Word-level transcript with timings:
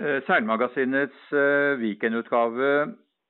Eh, 0.00 0.22
Seilmagasinets 0.24 1.32
eh, 1.36 1.76
weekendutgave 1.76 2.68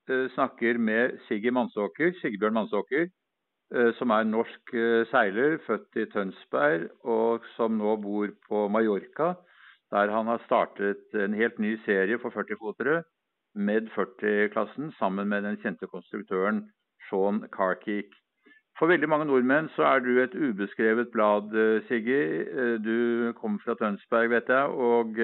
eh, 0.06 0.26
snakker 0.36 0.78
med 0.78 1.16
Sigge 1.26 1.50
Mansåker, 1.50 2.12
Sigbjørn 2.20 2.54
Mansåker, 2.54 3.08
som 3.95 4.11
er 4.11 4.24
norsk 4.27 4.72
seiler, 5.12 5.53
født 5.62 5.98
i 6.03 6.04
Tønsberg, 6.11 6.88
og 7.06 7.45
som 7.54 7.77
nå 7.79 7.93
bor 8.03 8.33
på 8.48 8.64
Mallorca, 8.67 9.29
der 9.95 10.11
han 10.11 10.27
har 10.27 10.43
startet 10.43 11.14
en 11.14 11.37
helt 11.38 11.61
ny 11.62 11.77
serie 11.84 12.18
for 12.18 12.34
40-fotere, 12.34 13.05
Med 13.55 13.87
40-klassen, 13.95 14.91
sammen 14.98 15.29
med 15.29 15.43
den 15.43 15.61
kjente 15.62 15.87
konstruktøren 15.87 16.64
Sean 17.09 17.45
Carkeek. 17.55 18.11
For 18.79 18.91
veldig 18.91 19.09
mange 19.09 19.30
nordmenn 19.30 19.71
så 19.77 19.87
er 19.87 20.02
du 20.02 20.18
et 20.18 20.34
ubeskrevet 20.34 21.11
blad, 21.14 21.55
Siggy. 21.87 22.21
Du 22.82 23.32
kommer 23.39 23.59
fra 23.62 23.79
Tønsberg, 23.79 24.30
vet 24.30 24.50
jeg. 24.50 24.66
og 24.66 25.14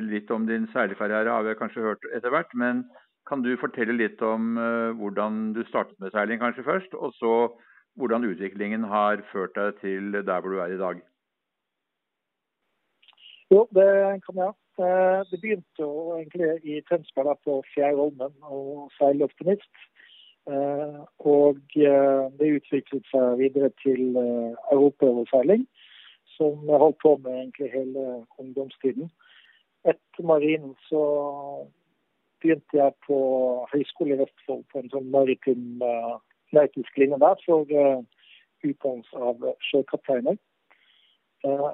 litt 0.00 0.30
om 0.32 0.46
din 0.48 0.64
seilkarriere 0.72 1.30
har 1.30 1.44
vi 1.44 1.52
kanskje 1.58 1.82
hørt 1.84 2.06
etter 2.16 2.32
hvert, 2.32 2.54
men 2.56 2.84
kan 3.30 3.42
du 3.42 3.52
fortelle 3.60 3.94
litt 3.94 4.22
om 4.26 4.56
uh, 4.58 4.90
hvordan 4.98 5.52
du 5.54 5.62
startet 5.68 5.98
med 6.02 6.10
seiling 6.14 6.40
kanskje 6.42 6.66
først, 6.66 6.94
og 6.94 7.14
så 7.18 7.34
hvordan 7.98 8.26
utviklingen 8.26 8.86
har 8.90 9.22
ført 9.32 9.54
deg 9.58 9.78
til 9.82 10.10
der 10.16 10.40
hvor 10.40 10.54
du 10.54 10.58
er 10.64 10.74
i 10.74 10.80
dag? 10.80 10.98
Jo, 13.50 13.66
det 13.74 13.90
kan 14.26 14.42
jeg. 14.44 14.52
Uh, 14.80 15.20
det 15.30 15.40
begynte 15.42 15.84
jo 15.84 15.92
egentlig 16.16 16.50
i 16.64 16.80
Tønsberg 16.88 17.38
på 17.44 17.60
Fjærholmen 17.74 18.34
og 18.42 18.90
seiloptimist. 18.98 19.72
Uh, 20.50 21.04
og 21.18 21.58
det 21.76 22.54
utviklet 22.56 23.06
seg 23.12 23.38
videre 23.38 23.70
til 23.82 24.16
europaoverseiling, 24.16 25.66
som 26.34 26.64
jeg 26.66 26.82
holdt 26.82 27.02
på 27.02 27.16
med 27.22 27.36
egentlig 27.36 27.70
hele 27.74 28.06
ungdomstiden. 28.38 29.10
Etter 29.84 30.24
marinen 30.24 30.74
så 30.88 31.02
begynte 32.40 32.76
jeg 32.76 32.92
på 33.06 33.18
Høgskolen 33.72 34.16
i 34.16 34.18
Vestfold 34.20 34.64
på 34.72 34.80
en 34.80 34.90
sånn 34.92 35.08
maritim 35.12 35.80
uh, 35.84 36.18
nautisk 36.56 36.98
linje 37.00 37.18
der 37.20 37.40
for 37.44 37.72
uh, 37.72 38.02
utdannelse 38.64 39.24
av 39.30 39.46
sjøkapteiner. 39.70 40.36
Uh, 41.44 41.72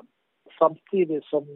samtidig 0.58 1.22
som 1.30 1.48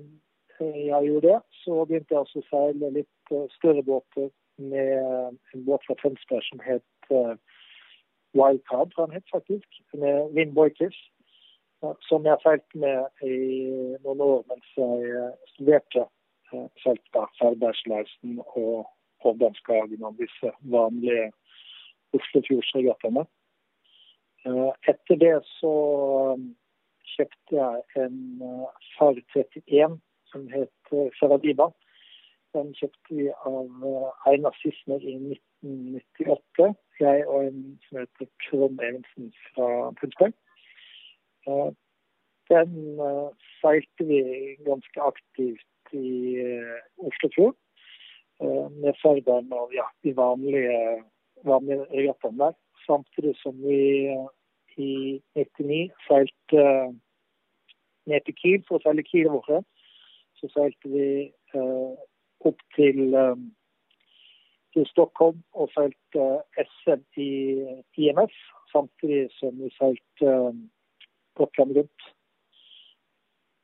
jeg 0.60 1.06
gjorde 1.06 1.28
det, 1.28 1.38
så 1.62 1.84
begynte 1.84 2.14
jeg 2.14 2.24
også 2.24 2.42
å 2.42 2.48
seile 2.50 2.92
litt 2.98 3.34
uh, 3.34 3.46
større 3.54 3.86
båter 3.86 4.30
med 4.60 5.38
en 5.54 5.64
båt 5.66 5.86
fra 5.86 5.96
Tønsberg 6.02 6.46
som 6.50 6.62
het 6.66 7.14
uh, 7.14 7.34
Wildcard, 8.36 8.94
han 8.98 9.14
het 9.14 9.26
faktisk, 9.32 9.66
med 9.94 10.34
Wind 10.36 10.54
Boykers. 10.54 10.98
Som 12.04 12.26
jeg 12.28 12.36
seilte 12.42 12.78
med 12.78 13.22
i 13.24 13.36
noen 14.04 14.20
år 14.20 14.42
mens 14.50 14.66
jeg 14.76 15.30
studerte 15.54 16.02
Saltberg, 16.82 17.30
Færbergslausen 17.38 18.40
og 18.46 18.88
Hovdanskagen 19.22 20.04
og 20.04 20.16
disse 20.18 20.52
vanlige 20.62 21.30
Oslofjordsregattaene. 22.16 23.24
Eh, 24.46 24.72
etter 24.88 25.16
det 25.20 25.34
så 25.60 25.74
um, 26.32 26.46
kjøpte 27.12 27.56
jeg 27.58 28.04
en 28.04 28.16
eh, 28.46 28.86
Far 28.96 29.18
31 29.36 29.98
som 30.32 30.46
het 30.54 30.94
Saradiba. 31.18 31.68
Den 32.56 32.72
kjøpte 32.78 33.18
vi 33.18 33.28
av 33.50 33.84
eh, 33.90 34.30
Einar 34.32 34.56
Sissener 34.62 35.04
i 35.04 35.16
1998. 35.36 36.70
Jeg 37.00 37.26
og 37.28 37.50
en 37.50 37.60
som 37.86 38.00
heter 38.00 38.30
Trond 38.46 38.80
Evensen 38.86 39.30
fra 39.50 39.68
Tønsberg. 40.00 40.34
Den 42.50 42.74
seilte 43.60 44.04
vi 44.04 44.20
ganske 44.66 45.00
aktivt 45.00 45.69
i 45.96 46.40
uh, 46.40 47.06
Oslofjord. 47.06 47.56
Uh, 48.40 48.68
med 48.80 48.96
Ferderen 49.02 49.52
og 49.52 49.74
ja, 49.76 49.84
de 50.04 50.14
vanlige, 50.16 50.76
vanlige 51.44 51.86
regattaene 51.92 52.38
der. 52.44 52.56
Samtidig 52.86 53.34
som 53.42 53.56
vi 53.62 54.08
uh, 54.14 54.28
i 54.80 55.20
99 55.36 55.90
seilte 56.08 56.64
ned 58.08 58.24
til 58.24 58.36
Kiel 58.40 58.62
for 58.66 58.78
å 58.78 58.84
seile 58.84 59.04
Kiel 59.04 59.28
våre. 59.32 59.60
Så 60.40 60.48
seilte 60.54 60.88
vi 60.88 61.08
opp 62.48 62.62
til, 62.72 63.00
til 64.72 64.86
Stockholm 64.88 65.42
og 65.52 65.68
seilte 65.74 66.28
SM 66.62 67.02
i 67.20 67.32
IMF, 68.00 68.32
samtidig 68.72 69.26
som 69.36 69.58
vi 69.60 69.68
seilte 69.76 70.32
Gotland 71.36 71.76
rundt. 71.76 72.08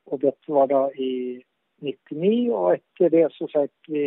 Og 0.06 0.22
dette 0.22 0.52
var 0.52 0.68
da 0.70 0.82
i 0.94 1.12
99, 1.82 2.52
og 2.56 2.76
etter 2.76 3.12
det 3.12 3.26
så 3.34 3.48
seilte 3.52 3.92
vi 3.92 4.06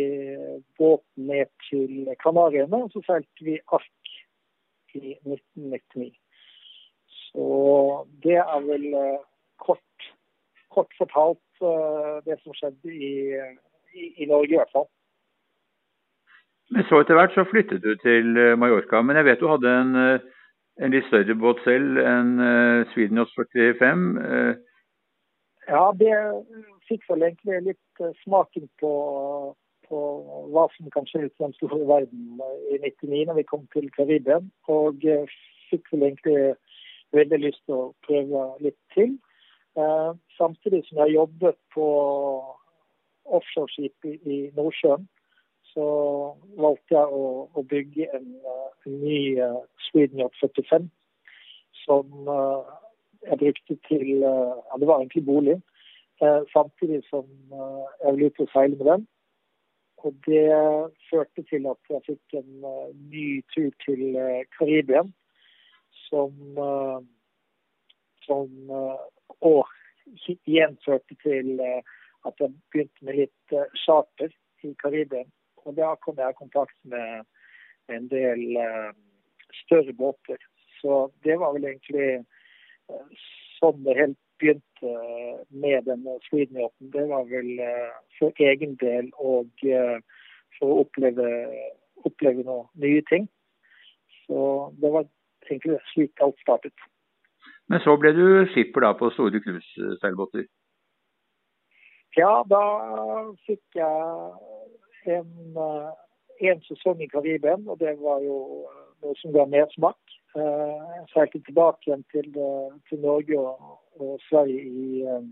båten 0.78 1.28
ned 1.30 1.50
til 1.68 2.10
Kanariøyene, 2.22 2.82
og 2.86 2.90
så 2.94 3.02
seilte 3.06 3.46
vi 3.46 3.58
Ark 3.72 4.14
i 4.94 5.14
1999. 5.14 6.10
Så 7.30 7.46
det 8.24 8.38
er 8.42 8.64
vel 8.66 8.86
eh, 8.94 9.20
kort, 9.62 10.08
kort 10.74 10.90
fortalt 10.98 11.62
uh, 11.62 12.18
det 12.26 12.40
som 12.42 12.56
skjedde 12.56 12.90
i, 12.90 13.12
i, 13.94 14.08
i, 14.24 14.26
Norge, 14.26 14.50
i 14.50 14.58
hvert 14.58 14.74
fall. 14.74 14.88
Men 16.74 16.86
så 16.88 17.02
etter 17.02 17.18
hvert 17.18 17.34
så 17.34 17.46
flyttet 17.50 17.84
du 17.86 17.94
til 18.02 18.34
eh, 18.38 18.56
Mallorca. 18.58 19.02
Men 19.02 19.18
jeg 19.20 19.28
vet 19.28 19.42
du 19.42 19.46
hadde 19.50 19.76
en, 19.82 19.94
en 20.82 20.94
litt 20.94 21.06
større 21.06 21.38
båt 21.38 21.62
selv, 21.66 22.02
en 22.02 22.34
Sweden 22.94 23.22
45. 23.22 24.04
Uh, 24.18 24.52
ja, 25.70 25.84
det 25.94 26.14
fikk 26.90 27.06
vel 27.10 27.26
egentlig 27.26 27.60
litt 27.70 28.02
eh, 28.02 28.16
smaken 28.24 28.66
på, 28.82 28.92
på 29.88 30.00
hva 30.54 30.66
som 30.74 30.90
kan 30.94 31.06
skje 31.08 31.26
ute 31.26 31.36
i 31.36 31.44
den 31.44 31.56
store 31.58 31.80
verden 31.88 32.42
i 32.74 32.80
99 32.82 33.26
når 33.28 33.40
vi 33.40 33.48
kom 33.50 33.66
til 33.74 33.90
Karibia. 33.94 34.40
Og 34.72 35.06
eh, 35.06 35.38
fikk 35.70 35.92
vel 35.92 36.08
egentlig 36.10 36.54
veldig 37.16 37.42
lyst 37.46 37.62
til 37.66 37.76
å 37.76 37.92
prøve 38.06 38.46
litt 38.64 38.78
til. 38.96 39.16
Eh, 39.78 40.10
samtidig 40.38 40.82
som 40.88 41.02
jeg 41.04 41.16
jobbet 41.18 41.58
på 41.74 41.86
offshoreskip 43.30 44.10
i, 44.10 44.38
Nordsjøen, 44.56 45.06
så 45.70 45.84
valgte 46.58 46.96
jeg 46.96 47.14
å, 47.14 47.26
å 47.54 47.62
bygge 47.70 48.08
en, 48.16 48.30
en 48.88 48.96
ny 49.04 49.20
Sweden 49.86 50.24
Yacht 50.24 50.40
45 50.42 50.88
som 51.84 52.08
jeg 53.22 53.38
brukte 53.38 53.76
til 53.86 54.08
Ja, 54.24 54.80
det 54.80 54.88
var 54.88 54.98
egentlig 54.98 55.22
bolig. 55.28 55.60
Eh, 56.22 56.42
samtidig 56.52 57.04
som 57.08 57.24
eh, 57.52 57.84
jeg 58.02 58.12
ville 58.12 58.26
ut 58.26 58.40
og 58.44 58.48
seile 58.52 58.76
med 58.76 58.86
den. 58.92 59.06
Og 60.04 60.16
det 60.26 60.48
førte 61.10 61.42
til 61.48 61.66
at 61.68 61.92
jeg 61.92 62.00
fikk 62.06 62.34
en 62.38 62.64
uh, 62.64 62.88
ny 63.12 63.42
tur 63.52 63.68
til 63.84 64.16
Karibia, 64.56 65.02
som, 66.06 66.32
som 68.24 68.70
Og 69.44 69.74
igjen 70.48 70.78
førte 70.86 71.18
til 71.20 71.60
at 71.60 72.40
jeg 72.40 72.54
begynte 72.72 73.04
med 73.04 73.18
litt 73.18 73.54
charter 73.84 74.32
i 74.64 74.72
Karibia. 74.80 75.26
Og 75.68 75.76
da 75.76 75.92
kom 76.00 76.16
jeg 76.16 76.32
i 76.32 76.40
kontakt 76.40 76.80
med 76.94 77.28
en 77.92 78.08
del 78.08 78.56
større 79.66 79.92
båter. 79.92 80.40
Så 80.80 81.10
det 81.28 81.36
var 81.44 81.52
vel 81.58 81.68
egentlig 81.74 82.24
sånn 83.60 83.84
det 83.84 84.00
helt 84.00 84.20
begynte 84.40 84.94
med 85.50 85.82
denne 85.84 86.16
Sweden-yachten, 86.28 86.92
det 86.92 87.08
var 87.08 87.24
vel 87.28 87.58
eh, 87.60 87.92
for 88.18 88.32
egen 88.36 88.76
del 88.80 89.10
og 89.14 89.48
eh, 89.64 89.98
for 90.58 90.72
å 90.72 90.84
oppleve, 90.84 91.28
oppleve 92.08 92.44
noen 92.46 92.68
nye 92.82 93.02
ting. 93.10 93.28
Så 94.26 94.40
det 94.80 94.92
var 94.94 95.08
egentlig 95.48 95.80
slik 95.92 96.24
alt 96.24 96.38
startet. 96.44 96.86
Men 97.70 97.82
så 97.84 97.96
ble 98.00 98.12
du 98.16 98.26
skipper 98.52 98.86
da 98.86 98.92
på 98.98 99.10
store 99.14 99.42
cruiseseilbåter? 99.44 100.46
Ja, 102.18 102.42
da 102.50 102.62
fikk 103.46 103.78
jeg 103.78 105.18
en, 105.18 105.34
eh, 105.66 105.90
en 106.50 106.64
sesong 106.66 107.02
i 107.02 107.10
Karibia, 107.10 107.58
og 107.66 107.78
det 107.78 107.98
var 108.00 108.24
jo 108.24 108.40
noe 109.02 109.16
som 109.22 109.32
ga 109.36 109.46
mersmak. 109.48 110.00
Jeg 110.30 111.06
seilte 111.10 111.40
tilbake 111.42 111.88
igjen 111.88 112.02
til, 112.14 112.26
til 112.86 113.00
Norge 113.02 113.38
og 113.38 113.80
Sverige 114.28 114.62
i, 114.62 115.02
eh, 115.02 115.22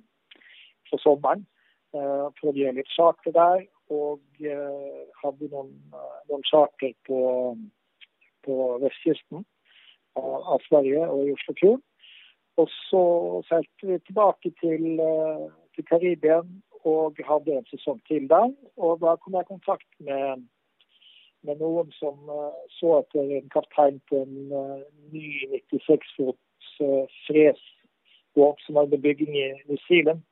for 0.90 1.02
sommeren. 1.04 1.46
Eh, 1.94 2.26
for 2.38 2.50
å 2.50 2.56
gjøre 2.56 2.78
litt 2.78 2.94
charter 2.94 3.34
der. 3.36 3.66
Og 3.94 4.20
eh, 4.44 5.04
hadde 5.22 5.50
noen, 5.52 5.72
noen 6.28 6.44
charter 6.48 6.92
på, 7.08 7.20
på 8.44 8.56
vestkysten 8.84 9.46
av 10.18 10.58
Sverige 10.66 11.04
og 11.06 11.28
i 11.28 11.34
Oslofjorden. 11.36 11.84
Og 12.58 12.66
så 12.90 13.02
seilte 13.46 13.86
vi 13.86 14.00
tilbake 14.02 14.50
til, 14.58 14.98
til 15.76 15.84
Karibia 15.86 16.40
og 16.90 17.20
hadde 17.28 17.54
en 17.54 17.68
sesong 17.70 18.00
til 18.10 18.26
der. 18.30 18.50
Og 18.76 18.98
da 19.04 19.14
kom 19.22 19.36
jeg 19.38 19.46
i 19.46 19.52
kontakt 19.52 19.86
med, 20.02 20.42
med 21.46 21.62
noen 21.62 21.94
som 22.00 22.18
så 22.80 22.96
etter 22.98 23.30
en 23.38 23.46
kaptein 23.54 24.02
på 24.10 24.24
en 24.24 24.34
ny 25.14 25.28
96 25.70 26.10
fots 26.16 26.74
Fres 27.28 27.62
båt 28.34 28.60
som 28.60 28.76
under 28.76 28.98
bygging 28.98 29.36
i 29.36 29.62
New 29.66 29.76
Zealand. 29.88 30.22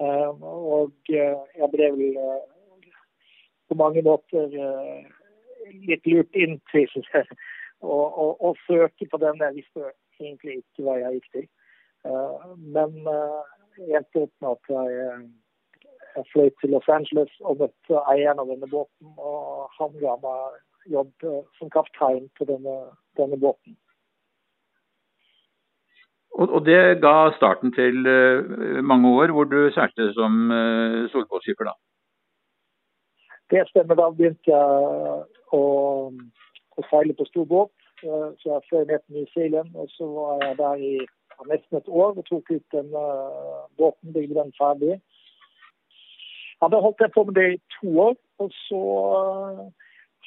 Eh, 0.00 0.30
og 0.42 0.92
eh, 1.12 1.36
jeg 1.60 1.68
ble 1.72 1.88
vel 1.92 2.16
eh, 2.16 2.92
på 3.68 3.76
mange 3.78 4.02
måter 4.02 4.54
litt 5.86 6.06
lurt 6.08 6.34
inn 6.34 6.56
til 6.72 6.88
å 7.80 8.54
søke 8.64 9.06
på 9.12 9.20
den 9.22 9.44
jeg 9.44 9.58
visste 9.60 9.92
egentlig 10.18 10.56
ikke 10.60 10.86
hva 10.86 10.96
jeg 10.98 11.18
gikk 11.18 11.28
til. 11.36 11.44
Men 12.74 12.96
jeg 13.78 14.00
endte 14.00 14.24
opp 14.24 14.32
med 14.42 14.56
at 14.56 14.72
jeg, 14.74 15.28
jeg 16.16 16.26
fløy 16.32 16.50
til 16.58 16.74
Los 16.74 16.90
Angeles 16.90 17.36
og 17.44 17.62
møtte 17.62 18.02
eieren 18.10 18.42
av 18.42 18.50
denne 18.50 18.70
båten. 18.72 19.14
Og 19.14 19.70
han 19.78 19.94
ga 20.02 20.16
meg 20.24 20.58
jobb 20.96 21.28
som 21.60 21.70
kaptein 21.70 22.26
på 22.40 22.48
denne, 22.50 22.76
denne 23.20 23.38
båten. 23.38 23.78
Og, 26.38 26.66
det 26.66 27.00
ga 27.02 27.32
starten 27.36 27.72
til 27.74 28.06
uh, 28.06 28.84
mange 28.84 29.08
år 29.08 29.32
hvor 29.34 29.44
du 29.44 29.70
seilte 29.74 30.12
som 30.14 30.50
uh, 30.50 31.08
solbåtskipper, 31.10 31.64
da? 31.70 31.74
Det 33.50 33.66
stemmer. 33.68 33.98
Da 33.98 34.06
begynte 34.14 34.52
jeg 34.52 35.24
å, 35.58 35.62
å 36.78 36.86
seile 36.90 37.16
på 37.18 37.26
stor 37.32 37.48
båt. 37.50 37.74
Uh, 38.04 38.30
så 38.40 38.54
jeg 38.54 38.68
fløy 38.68 38.84
ned 38.84 39.02
til 39.02 39.18
New 39.18 39.26
Zealand, 39.34 39.74
og 39.74 39.90
så 39.96 40.06
var 40.14 40.46
jeg 40.46 40.56
der 40.62 40.86
i 40.90 40.94
nesten 41.50 41.80
et 41.80 41.88
år 41.88 42.14
og 42.14 42.24
tok 42.28 42.50
ut 42.52 42.76
den 42.76 42.90
båten, 43.80 44.12
bygde 44.14 44.36
den 44.36 44.50
ferdig. 44.58 44.96
Jeg 45.00 46.66
hadde 46.66 46.82
holdt 46.84 47.06
på 47.14 47.24
med 47.24 47.38
det 47.38 47.46
i 47.54 47.62
to 47.78 47.94
år, 48.06 48.16
og 48.44 48.50
så 48.68 48.80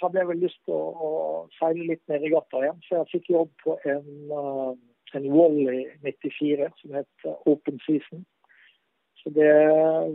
hadde 0.01 0.19
jeg 0.19 0.27
vel 0.27 0.41
lyst 0.41 0.57
til 0.65 0.73
å, 0.73 0.87
å 1.07 1.11
seile 1.59 1.85
litt 1.91 2.01
mer 2.09 2.23
regatta 2.25 2.63
igjen. 2.63 2.79
Så 2.87 2.97
jeg 2.97 3.11
fikk 3.11 3.29
jobb 3.35 3.51
på 3.61 3.77
en 3.93 4.09
en 5.15 5.29
Wally 5.31 5.85
94 6.01 6.69
som 6.81 6.95
het 6.97 7.27
Open 7.45 7.79
Season. 7.85 8.25
Så 9.23 9.29
det 9.29 9.51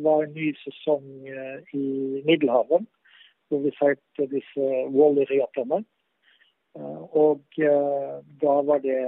var 0.04 0.24
en 0.24 0.34
ny 0.36 0.50
sesong 0.60 1.28
eh, 1.28 1.60
i 1.72 1.86
Middelhavet, 2.26 2.84
hvor 3.48 3.62
vi 3.64 3.72
seilte 3.78 4.26
disse 4.28 4.66
Wally-regattaene. 4.92 5.80
Eh, 6.76 7.00
og 7.16 7.40
eh, 7.56 8.18
da 8.42 8.58
var 8.68 8.82
det 8.84 8.98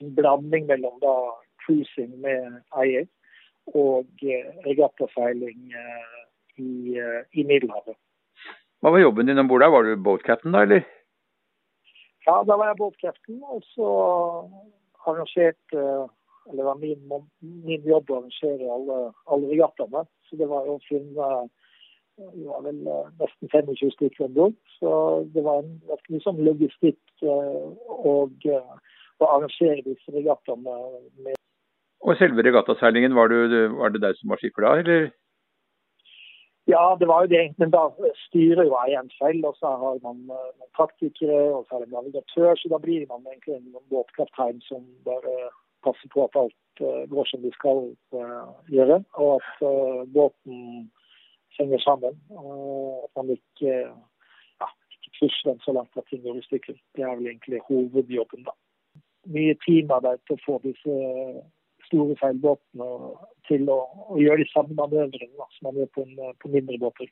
en 0.00 0.12
blanding 0.16 0.68
mellom 0.68 1.00
da 1.00 1.14
cruising 1.64 2.12
med 2.20 2.60
eier 2.82 3.08
og 3.76 4.22
regattaseiling 4.64 5.74
i, 6.56 6.70
i 6.96 7.42
Middelhavet. 7.44 7.96
Hva 8.80 8.92
var 8.94 9.02
jobben 9.04 9.28
din 9.28 9.38
om 9.38 9.48
bord 9.48 9.60
der? 9.60 9.72
Var 9.74 9.84
du 9.84 10.00
boatcaptain 10.00 10.56
da, 10.56 10.64
eller? 10.64 10.86
Ja, 12.26 12.42
da 12.44 12.56
var 12.56 12.70
jeg 12.70 12.80
båtkreften, 12.80 13.40
og 13.48 13.62
så 13.74 13.90
arrangerte 15.08 15.84
Eller 16.48 16.62
det 16.62 16.66
var 16.66 16.78
min, 16.80 17.02
min 17.40 17.82
jobb 17.86 18.10
å 18.10 18.16
arrangere 18.18 18.68
alle, 18.74 18.94
alle 19.30 19.50
regattaene. 19.52 20.02
Så 20.26 20.38
det 20.40 20.48
var 20.50 20.64
jo 20.66 20.78
finne 20.88 21.26
vi 22.34 22.44
var 22.44 22.64
vel 22.64 22.80
nesten 23.20 23.48
25 23.52 23.92
stykker 23.94 24.26
om 24.26 24.34
bord. 24.34 24.56
Så 24.78 24.90
det 25.34 25.44
var 25.44 25.62
en 25.62 25.76
liksom 26.08 26.40
logistikk 26.44 27.24
og 27.24 28.48
å 29.20 29.28
arrangere 29.28 29.84
disse 29.86 30.14
regattaene. 30.16 31.36
Og 32.00 32.16
selve 32.16 32.44
regattaseilingen, 32.44 33.14
var, 33.16 33.32
var 33.76 33.92
det 33.94 34.02
deg 34.04 34.16
som 34.18 34.32
var 34.32 34.40
skipper 34.40 34.66
da, 34.66 34.76
eller? 34.82 35.10
Ja, 36.70 36.96
det 37.00 37.08
var 37.10 37.24
jo 37.24 37.32
det. 37.32 37.44
Men 37.58 37.72
da 37.74 37.82
styrer 38.26 38.64
jo 38.68 38.76
eieren 38.78 39.10
selv, 39.16 39.46
og 39.48 39.56
så 39.58 39.72
har 39.82 39.98
man 40.04 40.22
noen 40.28 40.70
taktikere 40.78 41.40
og 41.54 41.64
så 41.66 41.76
har 41.76 41.86
man 41.86 41.96
navigatør. 41.98 42.54
Så 42.58 42.70
da 42.72 42.78
blir 42.82 43.06
man 43.10 43.26
egentlig 43.26 43.56
en 43.58 43.74
båtkaptein 43.92 44.62
som 44.68 44.86
bare 45.08 45.50
passer 45.84 46.12
på 46.14 46.26
at 46.28 46.38
alt 46.38 46.84
uh, 46.84 47.02
går 47.10 47.28
som 47.30 47.42
de 47.42 47.52
skal 47.56 47.82
uh, 48.14 48.54
gjøre. 48.76 49.02
Og 49.18 49.40
at 49.40 50.08
båten 50.14 50.90
henger 51.58 51.78
sammen. 51.78 52.20
Og 52.30 53.04
at 53.04 53.10
man 53.16 53.34
ikke, 53.36 53.76
ja, 54.62 54.68
pusher 55.18 55.50
den 55.50 55.62
så 55.64 55.72
langt 55.72 55.96
at 55.96 56.04
ting 56.10 56.22
går 56.22 56.38
i 56.38 56.48
stykker. 56.48 56.74
Det 56.96 57.04
er 57.04 57.16
vel 57.16 57.32
egentlig 57.32 57.64
hovedjobben, 57.68 58.44
da. 58.48 58.54
Mye 59.30 59.56
teamarbeid 59.66 60.22
til 60.26 60.38
å 60.38 60.44
få 60.46 60.60
disse 60.64 60.94
store 61.90 62.16
seilbåtene 62.22 62.88
til 63.50 63.66
å, 63.70 63.80
å, 64.10 64.18
gjøre 64.20 64.44
de 64.44 64.48
samme 64.52 64.76
manøvrene 64.78 65.50
som 65.56 65.68
man 65.68 65.80
gjør 65.80 65.90
på, 65.96 66.06
en, 66.06 66.38
på 66.40 66.52
mindre 66.54 66.78
båter. 66.80 67.10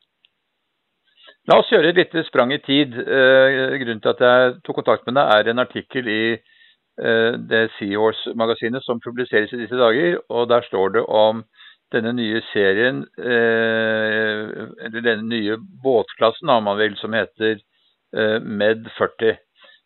La 1.48 1.58
oss 1.60 1.70
gjøre 1.72 1.92
et 1.92 1.98
lite 1.98 2.24
sprang 2.28 2.52
i 2.54 2.60
tid. 2.64 2.94
Eh, 2.96 3.78
grunnen 3.82 4.02
til 4.04 4.14
at 4.14 4.22
jeg 4.24 4.54
tok 4.64 4.80
kontakt 4.80 5.06
med 5.08 5.18
deg, 5.18 5.32
er 5.32 5.50
en 5.50 5.64
artikkel 5.64 6.10
i 6.12 6.22
eh, 6.36 7.32
det 7.50 7.64
Seahorse-magasinet 7.78 8.84
som 8.84 9.02
publiseres 9.04 9.52
i 9.52 9.62
disse 9.62 9.80
dager. 9.80 10.20
og 10.28 10.48
Der 10.52 10.66
står 10.68 10.96
det 10.96 11.04
om 11.08 11.44
denne 11.92 12.12
nye 12.12 12.40
serien, 12.52 13.02
eh, 13.16 14.44
eller 14.84 15.04
denne 15.04 15.28
nye 15.28 15.56
båtklassen, 15.84 16.50
om 16.52 16.68
man 16.68 16.80
vel, 16.80 16.96
som 17.00 17.16
heter 17.16 17.56
eh, 17.56 18.38
Med 18.40 18.88
40. 18.98 19.38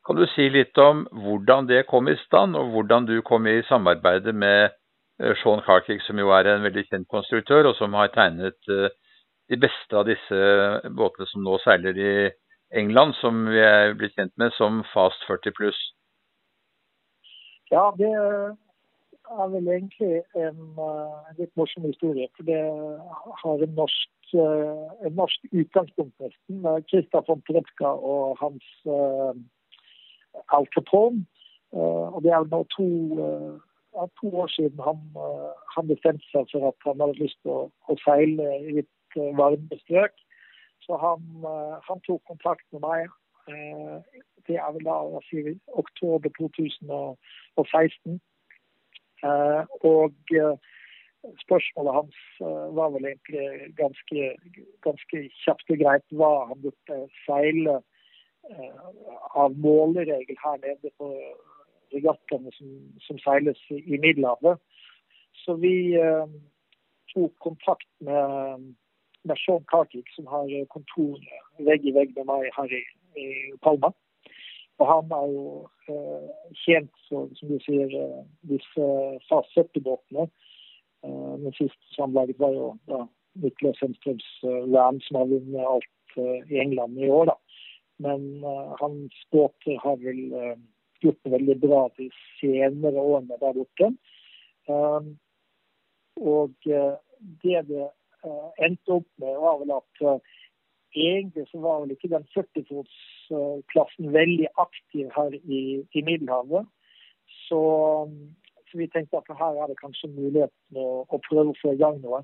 Kan 0.07 0.19
du 0.19 0.27
si 0.35 0.49
litt 0.51 0.79
om 0.83 1.05
hvordan 1.15 1.69
det 1.71 1.87
kom 1.87 2.09
i 2.11 2.19
stand, 2.25 2.57
og 2.59 2.75
hvordan 2.75 3.07
du 3.07 3.21
kom 3.23 3.47
i 3.47 3.61
samarbeidet 3.69 4.35
med 4.35 4.75
Sean 5.43 5.63
Carkick, 5.63 6.03
som 6.03 6.19
jo 6.19 6.33
er 6.35 6.49
en 6.51 6.65
veldig 6.67 6.85
kjent 6.89 7.09
konstruktør, 7.11 7.69
og 7.71 7.77
som 7.79 7.95
har 7.95 8.11
tegnet 8.15 8.71
eh, 8.71 8.91
de 9.53 9.59
beste 9.61 9.99
av 9.99 10.09
disse 10.09 10.39
båtene 10.97 11.29
som 11.31 11.45
nå 11.47 11.59
seiler 11.63 11.99
i 11.99 12.15
England, 12.75 13.15
som 13.21 13.45
vi 13.53 13.61
er 13.63 13.95
blitt 13.99 14.17
kjent 14.19 14.33
med 14.41 14.55
som 14.57 14.81
Fast 14.93 15.23
40 15.29 15.55
pluss. 15.59 15.81
Ja, 17.71 17.91
det 17.97 18.11
er 18.13 19.49
vel 19.53 19.71
egentlig 19.77 20.23
en, 20.37 20.61
eh, 20.87 21.33
litt 21.39 21.55
morsom 21.57 21.87
historie. 21.87 22.29
For 22.37 22.49
det 22.49 22.61
har 23.43 23.67
en 23.67 23.75
norsk, 23.79 24.11
en 24.35 25.17
norsk 25.17 25.51
utgangspunkt, 25.53 26.15
nesten. 26.21 26.63
Kristian 26.91 27.27
von 27.29 27.43
Trepka 27.49 27.91
og 28.13 28.39
hans 28.41 28.65
uh, 28.89 29.37
Al 30.57 30.67
Capone. 30.73 31.27
Uh, 31.73 32.17
og 32.17 32.23
det 32.25 32.33
er 32.33 32.49
nå 32.49 32.63
to 32.73 32.89
uh, 33.21 33.61
to 34.21 34.27
år 34.43 34.47
siden 34.47 34.81
han, 34.81 34.99
eh, 35.17 35.53
han, 35.77 35.89
bestemte 35.89 36.27
seg 36.33 36.49
for 36.53 36.69
at 36.71 36.87
han 36.89 37.01
hadde 37.03 37.21
lyst 37.21 37.39
til 37.43 37.53
å, 37.53 37.61
å 37.93 37.97
seile 38.05 38.49
i 38.59 38.77
litt 38.81 39.19
uh, 39.19 39.31
varme 39.39 39.79
strøk. 39.85 40.15
Så 40.87 40.99
han, 41.03 41.23
uh, 41.45 41.77
han, 41.89 42.01
tok 42.07 42.23
kontakt 42.31 42.65
med 42.73 42.85
meg. 42.87 43.11
Det 44.47 44.55
er 44.55 44.75
vel 44.75 44.85
da 44.87 45.21
sier 45.27 45.57
oktober 45.81 46.31
2016. 46.37 48.21
og 49.91 50.15
spørsmålet 51.43 51.97
hans 51.97 52.21
var 52.79 52.93
vel 52.95 53.09
egentlig 53.11 53.73
ganske, 53.81 54.29
ganske 54.87 55.25
kjapt 55.41 55.75
og 55.75 55.83
greit 55.83 56.15
hva 56.15 56.31
han 56.53 56.63
burde 56.63 57.01
seile 57.25 57.81
av 59.43 59.59
måleregel 59.67 60.39
her 60.45 60.63
nede 60.63 60.95
på 61.03 61.11
regattaene 61.95 62.53
som, 62.57 62.71
som, 63.07 63.19
seiles 63.23 63.61
i 63.71 63.99
Middelhavet. 63.99 64.61
Så 65.45 65.57
vi 65.63 65.95
eh, 65.99 66.27
tok 67.15 67.35
kontakt 67.45 67.89
med, 68.05 68.69
med 69.25 69.43
Sean 69.45 69.65
Cartick, 69.71 70.09
som 70.17 70.29
har 70.31 70.51
kontor 70.73 71.19
vegg 71.59 71.87
i 71.87 71.95
vegg 71.97 72.15
med 72.17 72.29
meg 72.31 72.49
her 72.57 72.79
i, 72.79 72.83
i 73.19 73.29
Palma. 73.65 73.93
Og 74.81 74.89
han 74.89 75.13
er 75.15 75.27
jo 75.31 75.47
eh, 75.93 76.29
kjent 76.65 76.93
for, 77.09 77.29
som 77.39 77.51
du 77.53 77.59
sier, 77.63 77.93
eh, 77.93 78.23
disse 78.51 78.87
FAS-70-båtene. 79.29 80.27
Eh, 81.07 81.35
den 81.45 81.55
siste 81.59 81.95
samlaget 81.97 82.41
var 82.43 82.55
jo 82.57 82.73
da, 82.91 83.05
Niklas 83.43 83.81
Hemstrøms 83.83 84.27
eh, 84.49 84.65
Ram, 84.75 85.01
som 85.05 85.21
har 85.21 85.31
vunnet 85.31 85.69
alt 85.75 86.17
uh, 86.19 86.41
i 86.53 86.59
England 86.61 86.99
i 86.99 87.11
år. 87.11 87.31
da. 87.33 87.37
Men 88.03 88.45
uh, 88.45 88.75
hans 88.81 89.23
båter 89.33 89.79
har 89.85 89.97
vel 90.03 90.23
gjort 91.05 91.21
det 91.25 91.33
veldig 91.35 91.59
bra 91.63 91.83
de 91.99 92.09
senere 92.41 93.03
årene 93.03 93.39
der 93.41 93.57
borte. 93.59 93.91
Um, 94.69 95.17
og 96.17 96.55
uh, 96.67 96.95
det 97.43 97.65
det 97.69 97.89
uh, 98.25 98.51
endte 98.63 98.99
opp 98.99 99.09
med, 99.19 99.35
var 99.45 99.59
vel 99.63 99.75
at 99.79 100.05
uh, 100.07 100.19
egentlig 100.95 101.47
så 101.51 101.59
var 101.59 101.81
vel 101.81 101.95
ikke 101.95 102.13
den 102.13 102.27
40-fotsklassen 102.37 104.13
veldig 104.13 104.49
aktiv 104.61 105.09
her 105.17 105.35
i, 105.43 105.63
i 105.93 106.03
Middelhavet. 106.03 106.69
Så, 107.49 107.63
så, 108.69 108.79
vi 108.79 108.87
tenkte 108.93 109.17
at 109.17 109.39
her 109.39 109.63
er 109.63 109.71
det 109.71 109.81
kanskje 109.81 110.13
muligheten 110.13 110.77
å, 110.77 111.07
å 111.09 111.21
prøve 111.29 111.55
å 111.55 111.59
få 111.63 111.73
i 111.73 111.81
gang 111.81 111.99
noe. 112.05 112.23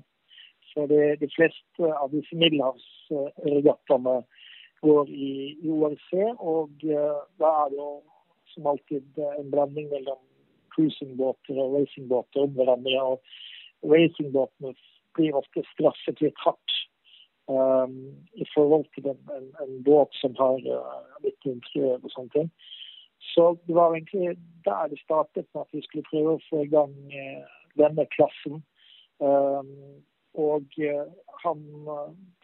Så 0.69 0.85
det, 0.85 1.17
de 1.21 1.29
fleste 1.33 1.89
av 1.97 2.13
disse 2.13 2.37
middelhavsregattaene 2.37 4.19
går 4.85 5.09
i, 5.09 5.31
i 5.65 5.71
ORC, 5.73 6.11
og 6.37 6.85
da 6.85 7.49
er 7.63 7.71
det 7.73 7.79
jo 7.79 7.89
som 8.53 8.67
alltid 8.67 9.19
en 9.39 9.51
blanding 9.51 9.89
mellom 9.91 10.19
cruisingbåter 10.75 11.57
og 11.59 11.75
racingbåter 11.77 12.45
om 12.45 12.55
hverandre. 12.57 13.01
og 13.01 13.21
Racingbåtene 13.91 14.73
blir 15.17 15.37
ofte 15.39 15.63
straffet 15.73 16.21
litt 16.21 16.39
hardt 16.43 16.75
um, 17.49 17.95
i 18.33 18.45
forhold 18.53 18.85
til 18.95 19.09
en, 19.11 19.21
en, 19.35 19.47
en 19.63 19.79
båt 19.83 20.13
som 20.21 20.35
har 20.39 20.59
uh, 20.65 20.99
litt 21.25 21.49
interiør 21.49 21.99
og 22.03 22.13
sånne 22.13 22.35
ting. 22.35 22.51
Så 23.33 23.51
det 23.67 23.75
var 23.75 23.95
egentlig 23.95 24.37
der 24.65 24.91
det 24.91 24.99
startet 25.03 25.47
med 25.53 25.65
at 25.65 25.73
vi 25.75 25.83
skulle 25.85 26.07
prøve 26.11 26.37
å 26.37 26.45
få 26.49 26.63
i 26.63 26.71
gang 26.71 26.93
uh, 27.15 27.57
denne 27.79 28.05
klassen. 28.15 28.61
Um, 29.19 29.73
og 30.39 30.77
uh, 30.79 31.07
han 31.43 31.65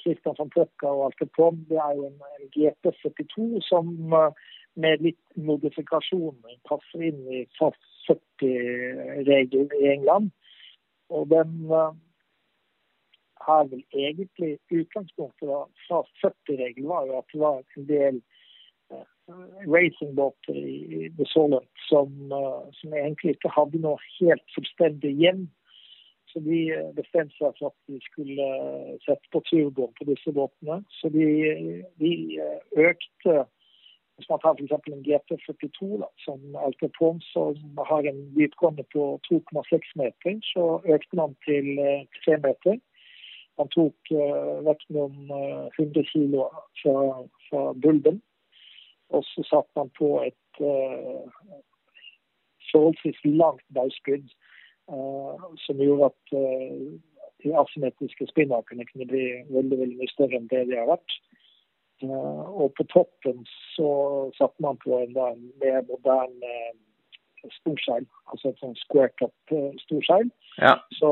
Christian 0.01 0.35
van 0.39 0.51
Pløkka 0.51 0.89
og 0.89 1.05
alt 1.07 1.21
det 1.21 1.29
på, 1.37 1.51
det 1.69 1.79
er 1.79 1.95
jo 1.99 2.09
en, 2.09 2.19
en 2.35 2.51
GP72 2.55 3.61
som 3.69 3.93
med 4.75 5.03
litt 5.03 5.37
modifikasjoner 5.39 6.57
passer 6.69 7.05
inn 7.09 7.21
i 7.31 7.43
fast 7.59 7.81
40-regelen 8.07 9.71
i 9.79 9.91
England. 9.93 10.31
Og 11.13 11.29
den 11.31 11.69
har 13.45 13.67
vel 13.71 13.83
egentlig 13.93 14.57
utgangspunktet 14.73 15.49
fra 15.87 16.01
40-regelen 16.23 16.89
var 16.89 17.05
jo 17.07 17.19
at 17.19 17.33
det 17.33 17.41
var 17.43 17.61
en 17.77 17.89
del 17.89 18.21
racingbåter 19.67 20.55
i 20.55 21.09
The 21.17 21.25
Solent 21.25 21.69
som, 21.89 22.09
som, 22.73 22.93
egentlig 22.93 23.35
ikke 23.35 23.53
hadde 23.55 23.81
noe 23.81 24.01
helt 24.19 24.45
fullstendig 24.55 25.13
hjem. 25.21 25.47
Så 26.29 26.41
de 26.43 26.59
bestemte 26.97 27.37
seg 27.37 27.53
for 27.57 27.71
at 27.71 27.77
de 27.89 27.99
skulle 28.03 28.47
sette 29.05 29.31
på 29.31 29.41
turboen 29.49 29.93
på 29.97 30.07
disse 30.09 30.33
båtene. 30.35 30.81
Så 30.99 31.09
de, 31.13 31.27
de 32.01 32.13
økte 32.89 33.45
hvis 34.15 34.29
man 34.31 34.39
tar 34.39 34.55
f.eks. 34.55 34.71
en 34.71 35.05
GP42 35.07 35.87
da, 36.01 36.09
som 36.23 36.39
Al 36.55 36.75
som 37.33 37.79
har 37.89 38.07
en 38.07 38.21
dypgående 38.37 38.85
på 38.95 39.19
2,6 39.27 39.95
meter, 40.01 40.39
så 40.53 40.81
økte 40.95 41.19
man 41.19 41.35
til 41.47 41.75
3 42.23 42.37
meter. 42.47 42.79
Man 43.59 43.71
tok 43.71 44.11
uh, 44.11 44.63
vekk 44.67 44.83
noen 44.95 45.31
uh, 45.31 45.67
100 45.79 46.07
kilo 46.11 46.47
fra, 46.81 46.95
fra 47.47 47.61
bulben. 47.83 48.19
Og 49.15 49.23
så 49.29 49.45
satt 49.47 49.69
man 49.79 49.91
på 49.99 50.09
et 50.25 50.63
uh, 50.63 51.23
forholdsvis 52.71 53.21
langt 53.23 53.63
bauskudd 53.75 54.27
som 55.65 55.79
gjorde 55.81 56.11
at 56.11 56.33
de 57.41 57.53
asymmetriske 57.57 58.27
spinnakene 58.29 58.85
kunne 58.85 59.07
bli 59.09 59.23
veldig 59.55 59.79
veldig 59.79 59.95
mye 59.97 60.11
større 60.11 60.37
enn 60.37 60.49
det 60.51 60.59
de 60.69 60.75
har 60.77 60.91
vært. 60.91 61.15
Og 62.03 62.73
på 62.77 62.83
toppen 62.91 63.45
så 63.75 63.91
satte 64.37 64.61
man 64.63 64.77
på 64.83 64.97
en, 64.99 65.15
en 65.17 65.45
mer 65.61 65.81
moderne 65.87 66.51
storseil, 67.53 68.07
altså 68.31 68.49
et 68.49 68.59
sånn 68.59 68.75
square 68.79 69.11
top-storseil. 69.21 70.31
Ja. 70.57 70.75
Så 70.97 71.09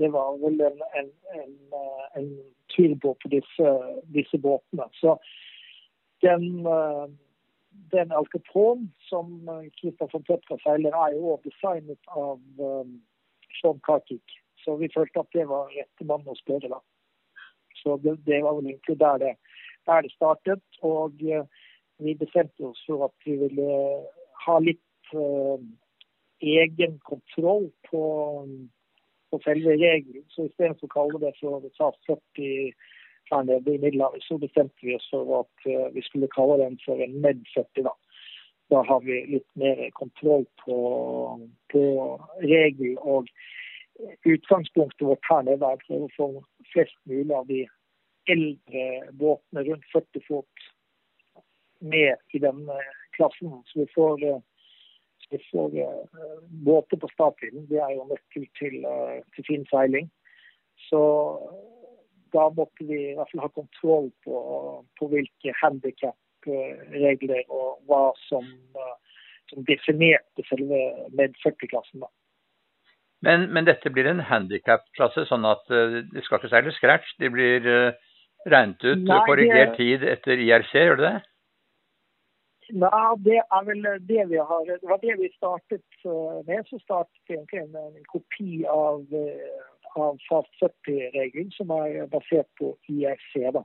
det 0.00 0.10
var 0.12 0.36
vel 0.42 0.58
en, 0.66 0.82
en, 0.98 1.10
en, 1.38 1.54
en 2.18 2.32
turbo 2.74 3.14
på 3.22 3.30
disse, 3.32 3.72
disse 4.14 4.40
båtene. 4.42 4.88
Så 4.98 5.16
den 6.24 6.66
den 7.92 8.12
Alcatron 8.12 8.92
som 9.08 9.46
von 9.46 10.24
Tøpka 10.26 10.56
seiler, 10.62 10.92
er 10.92 11.14
jo 11.14 11.34
også 11.34 11.50
designet 11.50 12.10
av 12.10 12.40
um, 12.58 13.00
Sean 13.60 13.80
Cartick. 13.86 14.38
Så 14.64 14.76
vi 14.76 14.90
følte 14.94 15.22
at 15.22 15.30
det 15.32 15.46
var 15.48 15.70
rette 15.72 16.04
mann 16.04 16.26
å 16.26 16.36
spørre, 16.36 16.68
da. 16.68 16.80
Så 17.78 17.96
det, 18.02 18.16
det 18.26 18.42
var 18.42 18.58
vel 18.58 18.72
egentlig 18.72 18.98
der 19.00 19.22
det, 19.22 19.34
der 19.88 20.04
det 20.06 20.12
startet. 20.14 20.64
Og 20.82 21.12
uh, 21.32 21.44
vi 21.98 22.14
bestemte 22.14 22.70
oss 22.70 22.84
for 22.86 23.08
at 23.08 23.26
vi 23.26 23.36
ville 23.42 23.68
ha 24.44 24.58
litt 24.62 25.14
uh, 25.14 25.58
egen 26.40 26.98
kontroll 27.10 27.70
på, 27.90 28.02
på 29.30 29.40
selve 29.44 29.74
regelen. 29.80 30.26
Så 30.34 30.46
istedenfor 30.46 30.88
å 30.88 30.94
kalle 30.94 31.22
det 31.24 31.34
for 31.40 31.66
SAS 31.78 31.98
40 32.06 32.72
her 33.28 33.42
nede 33.44 33.74
i 33.74 33.80
Middelhavet, 33.82 34.24
så 34.24 34.38
bestemte 34.40 34.86
vi 34.86 34.94
oss 34.96 35.08
for 35.12 35.42
at 35.42 35.68
uh, 35.68 35.88
vi 35.94 36.04
skulle 36.06 36.30
kalle 36.36 36.60
den 36.62 36.78
for 36.84 37.02
en 37.02 37.20
Med 37.24 37.42
40. 37.54 37.88
Da. 37.88 37.94
da 38.72 38.82
har 38.88 39.00
vi 39.04 39.24
litt 39.34 39.48
mer 39.54 39.88
kontroll 39.98 40.46
på, 40.64 40.78
på 41.72 41.84
regel. 42.44 42.96
Og 42.98 43.26
utgangspunktet 44.24 45.06
vårt 45.06 45.30
her 45.30 45.42
nede 45.48 45.74
er 45.74 45.82
å 45.96 46.06
få 46.16 46.30
flest 46.72 46.96
mulig 47.10 47.34
av 47.34 47.48
de 47.50 47.64
eldre 48.34 48.84
båtene 49.20 49.64
rundt 49.68 49.88
40 49.92 50.24
fot 50.28 50.68
med 51.80 52.16
i 52.34 52.42
denne 52.42 52.76
klassen. 53.16 53.52
Så 53.66 53.82
vi 53.82 53.86
får, 53.94 54.22
så 55.22 55.32
vi 55.34 55.42
får 55.50 55.78
uh, 55.78 56.44
båter 56.66 57.00
på 57.00 57.10
startlinjen. 57.14 57.66
Det 57.70 57.80
er 57.82 57.96
jo 57.96 58.06
nøkkel 58.10 58.46
til, 58.60 58.86
til 59.34 59.48
fin 59.48 59.66
seiling. 59.72 60.10
Så 60.88 61.02
da 62.32 62.48
måtte 62.54 62.86
vi 62.86 62.98
i 63.10 63.16
hvert 63.16 63.30
fall 63.32 63.46
ha 63.46 63.52
kontroll 63.56 64.10
på, 64.24 64.38
på 64.98 65.08
hvilke 65.12 65.54
handikap-regler 65.62 67.48
og 67.48 67.80
hva 67.88 68.04
som, 68.26 68.46
som 69.50 69.64
definerte 69.68 70.44
selve 70.50 70.82
med 71.16 71.36
40-klassen. 71.44 72.04
Men, 73.26 73.48
men, 73.50 73.66
dette 73.66 73.90
blir 73.90 74.06
en 74.06 74.22
handikap-klasse, 74.22 75.24
sånn 75.26 75.48
at 75.48 75.64
det 75.66 76.22
skal 76.22 76.38
ikke 76.38 76.52
seile 76.52 76.74
scratch? 76.76 77.16
De 77.18 77.32
blir 77.34 77.64
regnet 78.46 78.84
ut 78.84 79.02
Nei, 79.02 79.24
korrigert 79.26 79.74
tid 79.76 80.04
etter 80.06 80.38
IRC, 80.44 80.74
gjør 80.74 81.00
det 81.00 81.08
det? 81.08 81.18
Nei, 82.78 83.08
det 83.24 83.40
er 83.40 83.64
vel 83.64 83.86
det 84.04 84.24
vi 84.28 84.38
har 84.50 84.66
Det 84.68 84.90
var 84.90 85.00
det 85.00 85.14
vi 85.16 85.30
startet 85.32 85.84
med. 86.04 86.66
Så 86.68 86.78
startet 86.82 87.16
vi 87.26 87.38
egentlig 87.38 87.62
en, 87.64 87.76
en 87.80 88.08
kopi 88.12 88.66
av 88.68 89.06
av 89.98 90.18
fast 90.28 90.62
70-regelen, 90.62 91.50
som 91.50 91.70
er 91.70 92.06
basert 92.12 92.48
på 92.60 92.72
IRC. 92.92 93.34
Da. 93.54 93.64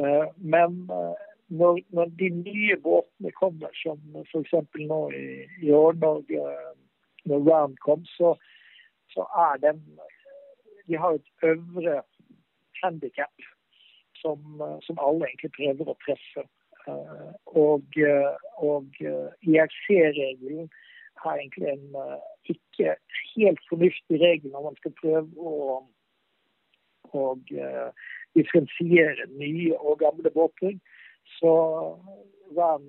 Eh, 0.00 0.26
men 0.36 0.80
eh, 0.90 1.26
når, 1.60 1.80
når, 1.96 2.12
de 2.20 2.30
nye 2.36 2.78
båtene 2.84 3.32
kommer, 3.38 3.74
som 3.82 4.00
f.eks. 4.24 4.54
nå 4.78 5.00
i, 5.16 5.26
i, 5.62 5.72
år 5.74 5.98
når, 6.02 6.24
eh, 6.40 6.72
når 7.30 7.46
Round 7.48 7.78
kom, 7.84 8.04
så, 8.16 8.34
så, 9.14 9.26
er 9.48 9.62
den 9.66 9.82
De 10.88 10.98
har 10.98 11.14
et 11.14 11.46
øvre 11.46 12.00
handikap 12.82 13.50
som, 14.20 14.62
som 14.86 15.00
alle 15.02 15.28
egentlig 15.28 15.52
prøver 15.56 15.90
å 15.92 15.98
treffe. 16.04 16.46
Og, 17.60 17.98
og 18.64 19.00
IRC-regelen 19.00 20.70
er 21.20 21.34
egentlig 21.34 21.68
en 21.74 21.98
ikke 22.48 22.94
helt 23.34 23.60
fornuftig 23.68 24.20
regel 24.22 24.54
når 24.54 24.62
man 24.70 24.78
skal 24.80 24.94
prøve 25.00 25.50
å 25.50 25.66
uh, 27.14 27.90
differensiere 28.38 29.26
nye 29.34 29.76
og 29.78 29.98
gamle 29.98 30.30
båter. 30.34 30.78
Så 31.38 31.52
Van 32.56 32.88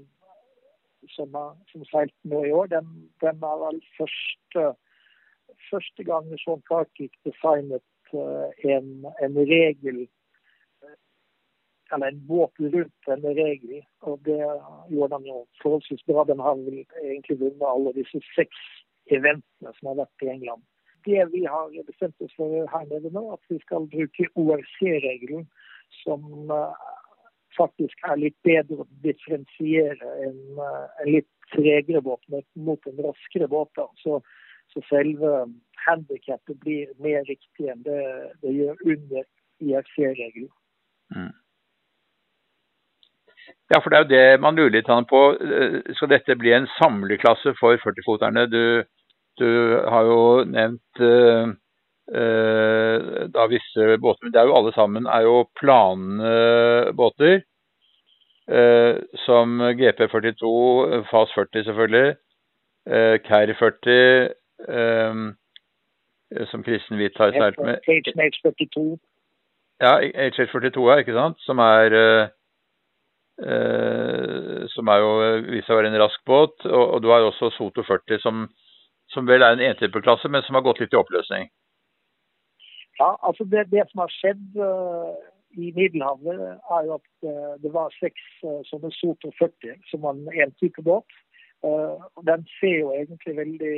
som, 1.15 1.35
som 1.71 1.85
seilte 1.89 2.29
nå 2.29 2.43
i 2.45 2.53
år, 2.53 2.71
den, 2.71 2.89
den 3.21 3.43
er 3.51 3.59
vel 3.65 3.79
første, 3.97 4.65
første 5.69 6.05
gang 6.05 6.29
Sean 6.43 6.61
Cartick 6.69 7.13
designet 7.25 7.85
uh, 8.13 8.49
en, 8.63 9.07
en 9.23 9.39
regel 9.49 10.05
eller 11.93 12.11
en 12.11 12.21
båt 12.27 12.59
rundt 12.59 13.07
denne 13.07 13.33
regelen. 13.37 13.83
Og 14.07 14.19
det 14.27 14.39
gjorde 14.93 15.17
han 15.17 15.27
jo 15.27 15.41
forholdsvis 15.61 16.03
bra. 16.07 16.23
Den 16.29 16.39
har 16.39 16.55
vel 16.59 16.83
egentlig 17.03 17.39
vunnet 17.39 17.67
alle 17.67 17.93
disse 17.97 18.21
seks 18.35 18.61
eventene 19.11 19.73
som 19.77 19.91
har 19.91 20.03
vært 20.03 20.25
i 20.25 20.31
England. 20.35 20.63
Det 21.05 21.25
vi 21.33 21.45
har 21.49 21.71
bestemt 21.87 22.21
oss 22.21 22.33
for 22.37 22.53
her 22.73 22.85
nede 22.89 23.09
nå, 23.13 23.23
at 23.33 23.41
vi 23.49 23.57
skal 23.63 23.89
bruke 23.89 24.27
ORC-regelen, 24.37 25.47
som 26.03 26.51
uh, 26.53 26.77
faktisk 27.57 28.05
er 28.07 28.21
litt 28.21 28.37
bedre 28.47 28.83
å 28.83 28.89
differensiere 29.05 30.13
enn 30.27 30.61
uh, 30.61 30.85
en 31.01 31.09
litt 31.09 31.29
tregere 31.55 32.03
båt 32.05 32.23
mot 32.55 32.87
en 32.87 33.03
raskere 33.07 33.49
båt. 33.51 33.81
Så, 34.03 34.21
så 34.71 34.85
selve 34.87 35.33
handikappet 35.87 36.61
blir 36.61 36.93
mer 37.01 37.25
riktig 37.27 37.71
enn 37.73 37.83
det 37.87 38.01
det 38.45 38.53
gjør 38.55 38.85
under 38.93 39.25
IFC-regelen. 39.61 40.51
Mm. 41.15 41.31
Ja, 43.71 43.79
for 43.79 43.89
det 43.89 43.97
er 43.97 44.03
jo 44.03 44.11
det 44.11 44.41
man 44.43 44.55
lurer 44.55 44.73
litt 44.75 44.89
på. 45.09 45.21
Eh, 45.39 45.77
skal 45.95 46.11
dette 46.11 46.35
bli 46.39 46.51
en 46.55 46.67
samleklasse 46.77 47.53
for 47.59 47.79
40-foterne? 47.79 48.47
Du, 48.51 48.83
du, 49.39 49.49
har 49.87 50.09
jo 50.09 50.43
nevnt 50.43 50.99
uh, 50.99 51.53
uh, 52.11 52.97
da 53.31 53.45
visse 53.51 53.95
båter, 54.03 54.25
men 54.25 54.33
det 54.33 54.41
er 54.41 54.49
jo 54.49 54.57
alle 54.59 54.73
sammen 54.75 55.07
er 55.07 55.23
jo 55.27 55.37
planbåter. 55.61 57.41
Uh, 58.51 58.99
som 59.23 59.61
GP42, 59.79 60.51
FAS 61.07 61.31
40 61.37 61.63
selvfølgelig, 61.69 62.15
uh, 62.91 63.15
Car 63.23 63.53
40, 63.55 64.33
um, 64.67 65.23
som 66.51 66.63
Kristen 66.63 66.99
Hvitt 66.99 67.15
har 67.21 67.31
seilt 67.37 67.63
med. 67.63 67.79
HH42. 67.87 68.83
Ja, 69.79 69.95
HH42, 70.03 70.89
ja, 70.89 70.99
ikke 70.99 71.15
sant. 71.15 71.39
Som 71.47 71.63
er 71.63 71.95
Eh, 71.95 72.27
som 73.41 74.89
er 74.93 74.99
jo 75.01 75.11
viser 75.47 75.65
seg 75.65 75.73
å 75.73 75.77
være 75.79 75.89
en 75.89 76.01
rask 76.01 76.21
båt. 76.29 76.53
Og, 76.67 76.83
og, 76.83 76.97
du 77.01 77.07
har 77.09 77.23
jo 77.23 77.31
også 77.31 77.49
Soto 77.55 77.81
40, 77.87 78.21
som, 78.21 78.43
som 79.09 79.25
vel 79.25 79.41
er 79.41 79.55
en 79.55 79.63
entypeklasse, 79.71 80.29
men 80.29 80.45
som 80.45 80.59
har 80.59 80.65
gått 80.67 80.83
litt 80.83 80.93
i 80.93 80.99
oppløsning. 80.99 81.49
Ja, 83.01 83.15
altså 83.27 83.43
det, 83.49 83.69
det 83.71 83.87
som 83.89 84.03
har 84.03 84.13
skjedd 84.13 84.59
uh, 84.61 85.13
i 85.57 85.71
Middelhavet, 85.77 86.41
er 86.75 86.87
jo 86.87 86.97
at 86.99 87.09
uh, 87.25 87.53
det 87.63 87.71
var 87.73 87.93
seks 87.97 88.27
uh, 88.45 88.59
sånne 88.69 88.91
Soto 88.99 89.31
40 89.39 89.79
som 89.89 90.03
var 90.05 90.17
en 90.17 90.43
entype 90.45 90.83
båt. 90.85 91.17
Uh, 91.61 92.01
den 92.25 92.45
ser 92.59 92.77
jo 92.79 92.93
egentlig 92.95 93.35
veldig 93.37 93.75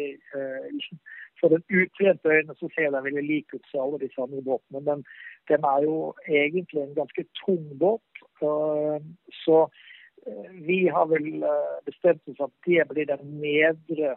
for 1.40 1.52
den 1.52 1.64
utrente 1.76 2.30
øyne 2.32 2.54
så 2.56 2.70
ser 2.72 2.92
den 2.92 3.04
veldig 3.04 3.24
lik 3.28 3.54
ut 3.54 3.66
som 3.68 3.82
alle 3.84 4.00
disse 4.00 4.22
andre 4.22 4.42
båtene. 4.42 4.80
Men 4.88 5.04
den 5.52 5.66
er 5.74 5.80
jo 5.84 6.14
egentlig 6.28 6.82
en 6.82 6.96
ganske 6.96 7.26
tung 7.46 7.66
båt. 7.80 8.22
Så 9.44 9.58
vi 10.68 10.88
har 10.88 11.06
vel 11.12 11.44
bestemt 11.86 12.24
oss 12.32 12.46
at 12.48 12.54
det 12.66 12.88
blir 12.90 13.06
den 13.12 13.26
nedre 13.44 14.16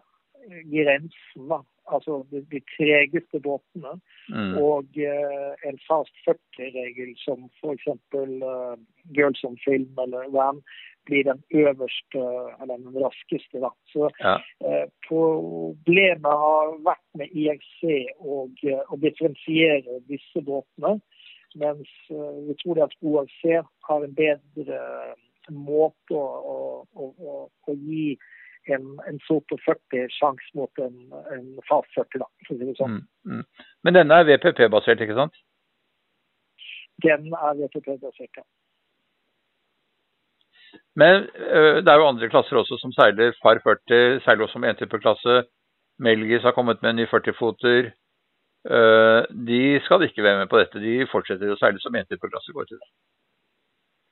grensen. 0.71 1.49
da 1.51 1.59
altså 1.95 2.27
de, 2.31 2.41
de 2.53 2.61
tregeste 2.77 3.41
båtene, 3.41 3.95
mm. 4.29 4.55
og 4.69 4.99
uh, 4.99 5.53
en 5.69 5.79
fast 5.89 6.15
40-regel 6.27 7.15
som 7.23 7.47
f.eks. 7.61 7.87
Uh, 8.15 8.75
Girls 9.17 9.45
on 9.47 9.59
Film 9.65 9.91
eller 10.03 10.31
Van 10.35 10.63
blir 11.09 11.25
den 11.27 11.43
øverste, 11.63 12.23
eller 12.61 12.77
den 12.77 12.97
raskeste. 13.05 13.61
Da. 13.63 13.71
Så 13.93 14.11
ja. 14.21 14.37
uh, 14.67 14.87
Problemet 15.09 16.41
har 16.45 16.73
vært 16.87 17.07
med 17.19 17.35
IRC 17.43 17.83
og 18.21 18.65
uh, 18.67 18.83
å 18.91 18.99
differensiere 19.03 20.01
disse 20.11 20.43
båtene. 20.47 20.97
Mens 21.57 21.93
uh, 22.13 22.41
vi 22.49 22.57
tror 22.63 22.83
at 22.85 22.97
ORC 23.01 23.41
har 23.89 24.05
en 24.05 24.17
bedre 24.19 24.81
måte 25.51 26.19
å, 26.19 26.83
å, 26.83 27.13
å, 27.17 27.37
å 27.47 27.77
gi 27.87 28.17
en, 28.75 28.87
en 29.09 29.19
Soto 29.27 29.59
40 29.65 30.09
sjanse 30.11 30.59
mot 30.59 30.83
en, 30.83 30.97
en 31.35 31.47
fast 31.69 31.93
40, 31.95 32.23
da, 32.23 32.29
for 32.47 32.57
å 32.57 32.59
si 32.59 32.69
det 32.69 32.79
sånn. 32.79 32.99
Mm, 32.99 33.39
mm. 33.39 33.67
Men 33.87 33.99
denne 33.99 34.21
er 34.21 34.29
VPP-basert, 34.31 35.03
ikke 35.05 35.19
sant? 35.19 35.39
Den 37.05 37.29
er 37.31 37.59
VPP-basert, 37.61 38.41
ja. 38.41 38.47
Men 41.01 41.27
øh, 41.57 41.77
det 41.85 41.91
er 41.93 41.99
jo 42.01 42.09
andre 42.09 42.29
klasser 42.33 42.57
også 42.57 42.79
som 42.81 42.93
seiler 42.97 43.37
FAR 43.43 43.61
40, 43.65 44.21
seiler 44.25 44.45
også 44.45 44.59
med 44.59 45.01
klasse. 45.05 45.35
Melgis 45.99 46.43
har 46.43 46.53
kommet 46.57 46.83
med 46.83 46.91
en 46.91 46.97
ny 46.97 47.07
40-foter. 47.09 47.91
Uh, 48.67 49.23
de 49.49 49.81
skal 49.85 50.03
ikke 50.03 50.23
være 50.23 50.39
med 50.39 50.49
på 50.51 50.59
dette. 50.59 50.81
De 50.83 51.07
fortsetter 51.13 51.53
å 51.53 51.59
seile 51.61 51.81
som 51.81 51.95
til. 51.95 52.81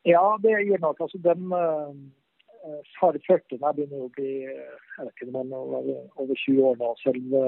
Ja, 0.07 0.37
det 0.45 0.53
gjør 0.69 0.85
nok. 0.85 1.01
Altså, 1.01 1.19
den, 1.25 1.51
uh, 1.51 2.79
FAR 3.01 3.19
40 3.27 3.59
der 3.59 3.75
begynner 3.77 4.07
å 4.07 4.13
bli 4.15 4.31
jeg 4.45 5.03
vet 5.03 5.13
ikke, 5.17 5.33
man 5.35 5.51
er 5.53 5.91
over 6.23 6.37
20 6.47 6.63
år 6.69 6.79
nå. 6.81 6.93
Selve, 7.03 7.43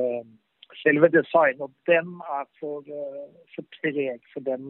selve 0.82 1.12
design. 1.14 1.62
Og 1.64 1.70
den 1.86 2.10
er 2.40 2.44
for, 2.60 2.82
for 3.54 3.68
treg 3.78 4.20
for 4.32 4.44
den, 4.48 4.66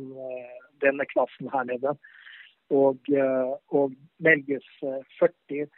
denne 0.85 1.09
klassen 1.15 1.51
her 1.55 1.65
nede. 1.71 1.97
Og, 2.75 2.99
og 3.71 3.93
Melges 4.19 4.67
40 5.21 5.69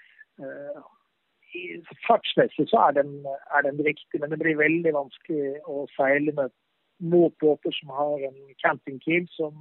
Fartsmessig 2.06 2.68
så 2.70 2.78
er 2.88 2.96
den, 3.00 3.12
er 3.56 3.62
den 3.64 3.78
riktig, 3.84 4.20
men 4.20 4.30
det 4.30 4.38
blir 4.40 4.58
veldig 4.60 4.92
vanskelig 4.94 5.54
å 5.68 5.86
seile 5.96 6.34
med 6.36 6.52
mot 6.98 7.34
båter 7.40 7.72
som 7.72 7.92
har 7.94 8.24
en 8.28 8.38
campingkeel 8.62 9.26
som 9.30 9.54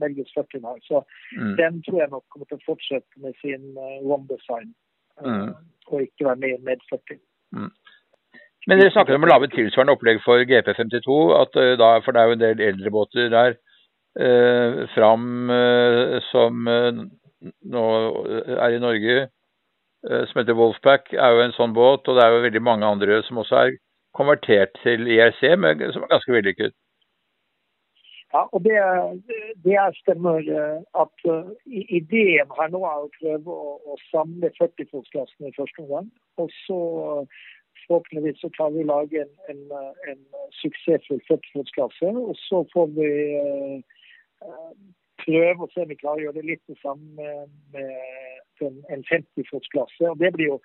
velges 0.00 0.30
40 0.34 0.62
har. 0.64 0.78
Så 0.86 1.02
mm. 1.36 1.54
den 1.58 1.80
tror 1.86 2.00
jeg 2.00 2.12
nok 2.12 2.24
kommer 2.30 2.48
til 2.50 2.60
å 2.60 2.66
fortsette 2.68 3.22
med 3.22 3.34
sin 3.42 3.74
one 3.76 4.26
design, 4.30 4.70
mm. 5.24 5.50
og 5.90 6.06
ikke 6.06 6.28
være 6.28 6.42
med 6.44 6.62
med 6.68 6.84
40. 6.90 7.18
Mm. 7.58 7.72
Men 8.66 8.80
dere 8.80 8.94
snakker 8.94 9.18
om 9.18 9.26
å 9.26 9.32
lage 9.32 9.50
tilsvarende 9.52 9.96
opplegg 9.98 10.22
for 10.24 10.46
GP52, 10.48 11.18
at, 11.36 11.58
da, 11.82 11.90
for 12.04 12.16
det 12.16 12.22
er 12.22 12.30
jo 12.30 12.36
en 12.38 12.44
del 12.44 12.62
eldre 12.70 12.94
båter 12.94 13.28
der. 13.34 13.58
Uh, 14.14 14.84
fram 14.94 15.50
uh, 15.50 16.20
som 16.30 16.60
nå 16.64 17.86
er 18.54 18.76
i 18.76 18.78
Norge, 18.80 19.16
som 20.04 20.38
heter 20.38 20.56
Wolfpack, 20.56 21.10
er 21.12 21.32
jo 21.34 21.42
en 21.42 21.52
sånn 21.56 21.74
båt. 21.76 22.06
Og 22.08 22.16
det 22.16 22.22
er 22.24 22.32
jo 22.32 22.44
veldig 22.44 22.62
mange 22.64 22.88
andre 22.88 23.18
som 23.26 23.40
også 23.40 23.58
er 23.58 23.76
konvertert 24.16 24.72
til 24.84 25.08
IRC, 25.08 25.42
men 25.60 25.82
som 25.92 26.04
er 26.04 26.12
ganske 26.12 26.32
vellykket. 26.32 26.76
Ja, 28.34 28.42
og 28.50 28.64
det, 28.64 28.78
det 29.64 29.76
stemmer 30.00 30.40
eh, 30.42 30.80
at 31.02 31.26
ideen 31.98 32.54
her 32.56 32.72
nå 32.72 32.80
er 32.88 33.04
å 33.04 33.12
prøve 33.20 33.58
å, 33.66 33.74
å 33.86 33.98
samle 34.08 34.50
40-fotsklassen 34.56 35.46
i 35.46 35.54
første 35.54 35.84
omgang. 35.84 36.08
Og 36.42 36.50
så 36.64 36.80
forhåpentligvis 37.84 38.40
så 38.42 38.50
klarer 38.56 38.74
vi 38.74 38.86
å 38.86 38.90
lage 38.90 39.22
en, 39.22 39.30
en, 39.52 39.62
en 40.10 40.20
suksessfull 40.58 41.22
40-fotsklasse. 41.28 42.10
Og 42.10 42.34
så 42.48 42.64
får 42.72 42.90
vi 42.96 43.12
prøve 45.24 45.64
å 45.64 45.70
se 45.72 45.84
om 45.84 45.92
vi 45.92 46.00
klarer 46.00 46.22
å 46.22 46.24
gjøre 46.26 46.40
det 46.40 46.48
litt 46.50 46.64
det 46.70 46.78
samme 46.82 47.28
med, 47.74 47.94
en, 48.64 48.80
en 48.92 49.06
50-fotsklasse. 49.10 50.10
Og 50.10 50.18
det 50.20 50.32
blir 50.34 50.54
jo 50.54 50.58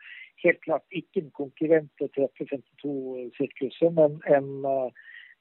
helt 0.43 0.59
klart 0.65 0.85
ikke 0.95 1.23
en 1.23 1.31
konkurrent 1.37 1.91
til 2.01 2.11
352-sirkuset, 2.17 3.93
men 3.95 4.19
en 4.29 4.91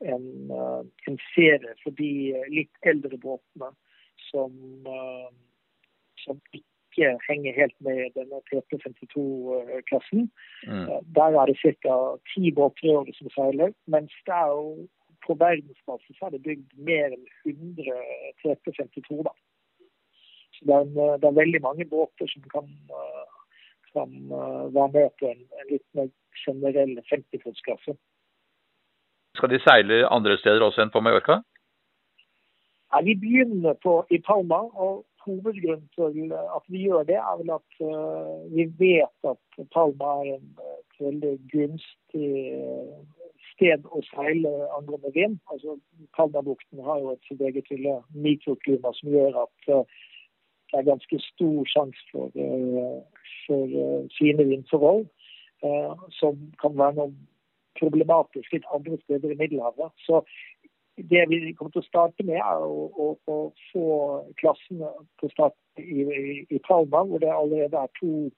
en, 0.00 0.50
eh, 0.50 0.86
en 1.06 1.18
serie 1.34 1.74
for 1.82 1.94
de 1.98 2.10
litt 2.52 2.82
eldre 2.86 3.18
båtene 3.18 3.70
som, 4.30 4.52
eh, 4.86 5.30
som 6.24 6.40
ikke 6.52 7.14
henger 7.28 7.54
helt 7.54 7.74
med 7.80 7.98
i 8.06 8.12
denne 8.14 8.40
352-klassen. 8.50 10.28
Mm. 10.66 10.86
Eh, 10.88 11.00
der 11.18 11.40
er 11.40 11.46
det 11.46 11.58
ca. 11.82 11.98
ti 12.34 12.52
båter 12.52 12.84
i 12.84 12.94
året 12.94 13.16
som 13.16 13.30
seiler, 13.34 13.74
mens 13.86 14.14
det 14.26 14.34
er 14.34 14.54
jo 14.54 14.88
på 15.26 15.36
verdensbasis 15.40 16.22
er 16.22 16.34
det 16.34 16.42
bygd 16.46 16.74
mer 16.88 17.14
enn 17.14 17.26
100 17.46 17.98
352. 18.42 19.22
da. 19.26 19.34
Så 20.56 20.68
det 20.68 20.74
er, 20.74 20.86
en, 20.86 20.94
det 21.20 21.28
er, 21.28 21.40
veldig 21.40 21.62
mange 21.62 21.86
båter 21.90 22.30
som 22.32 22.46
kan, 22.54 22.70
kan 23.92 24.14
være 24.74 24.88
med 24.94 25.10
på 25.20 25.30
en, 25.32 25.44
en 25.60 25.68
litt 25.70 25.86
mer 25.98 26.08
generell 26.44 26.96
50-fotsklasse. 27.10 27.94
Skal 29.38 29.52
de 29.52 29.60
seile 29.62 30.00
andre 30.10 30.38
steder 30.40 30.64
også 30.66 30.82
enn 30.82 30.94
på 30.94 31.02
Mallorca? 31.04 31.40
Ja, 32.92 33.02
vi 33.04 33.14
begynner 33.20 33.76
på, 33.84 34.00
i 34.10 34.18
Palma. 34.18 34.64
og 34.84 35.04
Hovedgrunnen 35.28 35.88
til 35.94 36.32
at 36.32 36.64
vi 36.72 36.78
gjør 36.86 37.02
det, 37.10 37.18
er 37.20 37.34
vel 37.40 37.50
at 37.58 37.80
uh, 37.84 38.36
vi 38.54 38.64
vet 38.78 39.30
at 39.32 39.66
Palma 39.74 40.14
er 40.22 40.38
en, 40.38 40.52
veldig 40.98 41.34
gunstig 41.52 42.28
sted 43.58 43.86
å 43.90 44.00
seile 44.08 44.52
angående 44.78 45.12
vind. 45.14 45.38
Altså, 45.52 45.76
Palmabukten 46.16 46.80
har 46.86 47.02
jo 47.02 47.12
et 47.12 47.28
sitt 47.28 47.42
eget 47.44 47.68
lille 47.74 47.98
mikroklima 48.14 48.94
som 48.96 49.12
gjør 49.12 49.42
at 49.44 49.72
uh, 49.74 49.98
det 50.70 50.80
er 50.80 50.90
ganske 50.90 51.20
stor 51.26 51.68
sjanse 51.68 52.06
for, 52.12 52.32
uh, 52.38 53.26
for 53.46 53.78
fine 54.18 54.48
vindforhold. 54.52 55.08
som 56.14 56.36
kan 56.62 56.76
være 56.78 56.94
noe 56.94 57.10
problematisk 57.80 58.52
litt 58.54 58.66
andre 58.74 58.94
steder 59.00 59.32
i 59.32 59.38
Middelhavet. 59.40 59.90
Så 60.06 60.20
det 61.10 61.24
vi 61.30 61.52
kommer 61.54 61.72
til 61.74 61.82
å 61.82 61.86
starte 61.86 62.26
med, 62.26 62.38
er 62.42 62.64
å, 62.64 62.88
å, 62.90 63.08
å 63.30 63.38
få 63.70 63.86
klassene 64.40 64.90
til 65.20 65.28
å 65.28 65.34
starte 65.34 65.82
i, 65.82 66.02
i, 66.02 66.36
i, 66.50 66.60
Palma, 66.66 67.04
hvor 67.06 67.22
det 67.22 67.30
allerede 67.30 67.78
er 67.78 67.92
to 68.00 68.12
eh, 68.26 68.32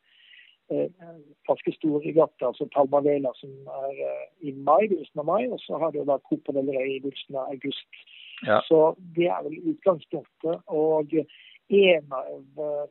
ganske 1.49 1.73
store 1.73 2.01
regatter, 2.05 2.47
altså 2.47 2.69
Palma 2.75 3.01
Vela, 3.05 3.33
som 3.37 3.51
er 3.85 4.01
eh, 4.07 4.27
i 4.49 4.53
mai, 4.53 4.87
begynnelsen 4.89 5.23
av 5.23 5.29
mai, 5.29 5.43
og 5.51 5.61
så 5.65 5.79
har 5.83 5.93
det 5.95 6.07
da 6.09 6.19
Copa 6.29 6.55
del 6.57 6.71
Rey 6.71 6.97
i 6.97 7.03
begynnelsen 7.03 7.39
av 7.41 7.53
august. 7.55 8.03
Ja. 8.47 8.61
Så 8.69 8.81
det 9.17 9.29
er 9.29 9.43
vel 9.47 9.59
utgangspunktet. 9.73 10.63
Og 10.67 11.15
en 11.15 12.17
av 12.21 12.65
eh, 12.67 12.87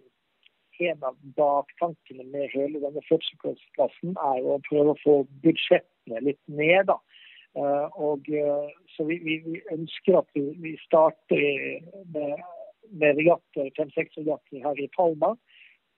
en 0.79 1.01
av 1.03 1.15
baktankene 1.35 2.23
med 2.31 2.53
hele 2.53 2.79
denne 2.79 3.01
fødselsklassen 3.09 4.13
er 4.15 4.45
å 4.47 4.61
prøve 4.69 4.93
å 4.93 5.01
få 5.01 5.15
budsjettene 5.43 6.21
litt 6.23 6.39
ned. 6.47 6.87
da. 6.87 6.95
Og 7.99 8.29
Så 8.95 9.03
vi, 9.09 9.17
vi, 9.25 9.35
vi, 9.43 9.57
ønsker 9.75 10.21
at 10.21 10.29
vi, 10.37 10.45
vi 10.63 10.77
starter 10.85 11.43
med, 12.15 12.45
med 12.95 13.19
regatter, 13.19 13.67
fem-seks 13.75 14.21
regatter 14.21 14.63
her 14.63 14.79
i 14.79 14.87
Palma. 14.95 15.33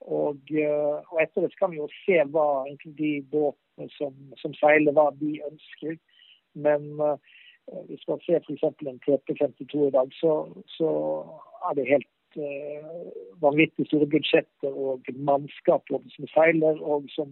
Og, 0.02 0.40
uh, 0.50 0.98
og, 1.12 1.18
etter 1.22 1.46
det 1.46 1.52
kan 1.58 1.70
vi 1.72 1.80
jo 1.82 1.90
se 2.02 2.18
hva 2.34 2.48
de 2.84 3.12
båtene 3.32 3.88
som, 3.98 4.16
som 4.40 4.54
seiler, 4.58 4.94
hva 4.96 5.10
de 5.20 5.36
ønsker. 5.50 5.98
Men 6.54 6.90
hvis 7.88 8.02
man 8.08 8.20
ser 8.26 8.42
f.eks. 8.42 8.64
en 8.86 9.00
TP52 9.06 9.86
i 9.86 9.94
dag, 9.94 10.10
så, 10.18 10.32
så 10.76 10.90
er 11.68 11.78
det 11.78 11.88
helt 11.88 12.10
uh, 12.36 13.06
vanvittig 13.42 13.86
store 13.88 14.08
budsjetter 14.14 14.74
og 14.86 15.06
mannskap 15.30 15.88
som 15.88 16.28
seiler, 16.34 16.80
og 16.82 17.06
som 17.14 17.30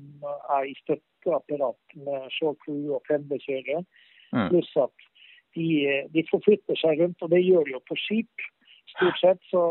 er 0.57 0.71
i 0.71 0.77
støtteapparat 0.85 1.99
med 2.07 2.31
showcrew 2.37 2.95
og 2.97 3.03
pendlerkjørere. 3.09 3.85
Mm. 4.33 4.49
Pluss 4.53 4.71
at 4.79 5.07
de, 5.59 5.69
de 6.15 6.27
forflytter 6.31 6.79
seg 6.79 7.03
rundt, 7.03 7.23
og 7.23 7.33
det 7.35 7.43
gjør 7.43 7.67
de 7.67 7.75
jo 7.77 7.83
på 7.89 7.99
skip. 7.99 8.49
Stort 8.91 9.19
sett 9.21 9.43
så 9.51 9.63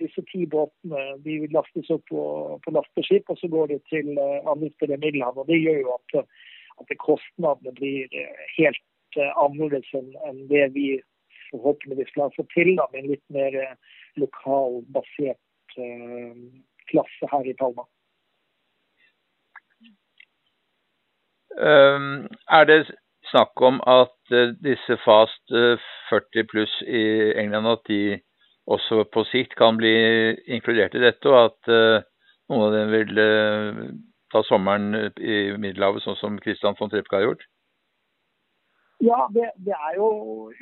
disse 0.00 0.22
ti 0.30 0.46
båtene 0.46 1.02
de 1.24 1.38
lastes 1.52 1.90
opp 1.92 2.04
på, 2.08 2.22
på 2.64 2.72
lasteskip, 2.72 3.28
og 3.28 3.38
så 3.40 3.50
går 3.52 3.72
de 3.72 3.78
til 3.90 4.14
uh, 4.16 4.50
andre 4.50 4.70
steder 4.76 4.96
i 4.96 5.02
Middelhavet. 5.02 5.42
og 5.42 5.50
Det 5.50 5.58
gjør 5.60 5.80
jo 5.82 5.96
at, 5.96 6.38
at 6.80 6.94
kostnadene 7.02 7.74
blir 7.76 8.14
eh, 8.16 8.46
helt 8.56 9.18
uh, 9.20 9.32
annerledes 9.44 9.90
enn, 9.98 10.46
det 10.52 10.64
vi 10.76 10.86
forhåpentligvis 11.50 12.14
klarer 12.14 12.32
å 12.32 12.38
få 12.38 12.46
til 12.54 12.74
da, 12.78 12.86
med 12.92 13.02
en 13.02 13.10
litt 13.12 13.24
mer 13.36 13.58
lokalbasert 14.20 15.76
eh, 15.80 16.40
klasse 16.92 17.30
her 17.32 17.48
i 17.48 17.56
Palma. 17.58 17.84
Um, 21.58 22.28
er 22.54 22.64
det 22.68 22.78
snakk 23.32 23.60
om 23.66 23.80
at 23.88 24.36
disse 24.62 24.96
fast 25.02 25.52
uh, 25.52 25.76
40 26.08 26.48
pluss 26.48 26.74
i 26.86 27.04
England 27.40 27.68
at 27.72 27.84
de 27.90 28.00
også 28.68 29.04
på 29.12 29.24
sikt 29.30 29.56
kan 29.58 29.78
bli 29.80 29.94
inkludert 30.50 30.96
i 30.96 31.02
dette, 31.02 31.30
og 31.30 31.50
at 31.50 31.72
uh, 31.72 32.04
noen 32.52 32.66
av 32.68 32.74
dem 32.76 32.92
vil 32.92 33.20
ta 34.32 34.42
sommeren 34.44 34.92
i 35.16 35.38
Middelhavet, 35.56 36.04
sånn 36.04 36.18
som 36.20 36.40
Christian 36.44 36.76
von 36.78 36.90
Trepke 36.92 37.16
har 37.16 37.24
gjort? 37.30 37.46
Ja, 39.00 39.28
det, 39.34 39.50
det, 39.66 39.74
er 39.74 39.94
jo 39.96 40.08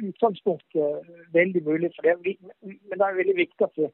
utgangspunktet 0.05 1.09
veldig 1.33 1.62
mulig 1.64 1.90
for 1.97 2.05
det. 2.05 2.37
Men 2.61 2.99
det 2.99 3.07
er 3.07 3.21
veldig 3.21 3.37
viktig 3.38 3.64
at 3.64 3.79
vi, 3.81 3.88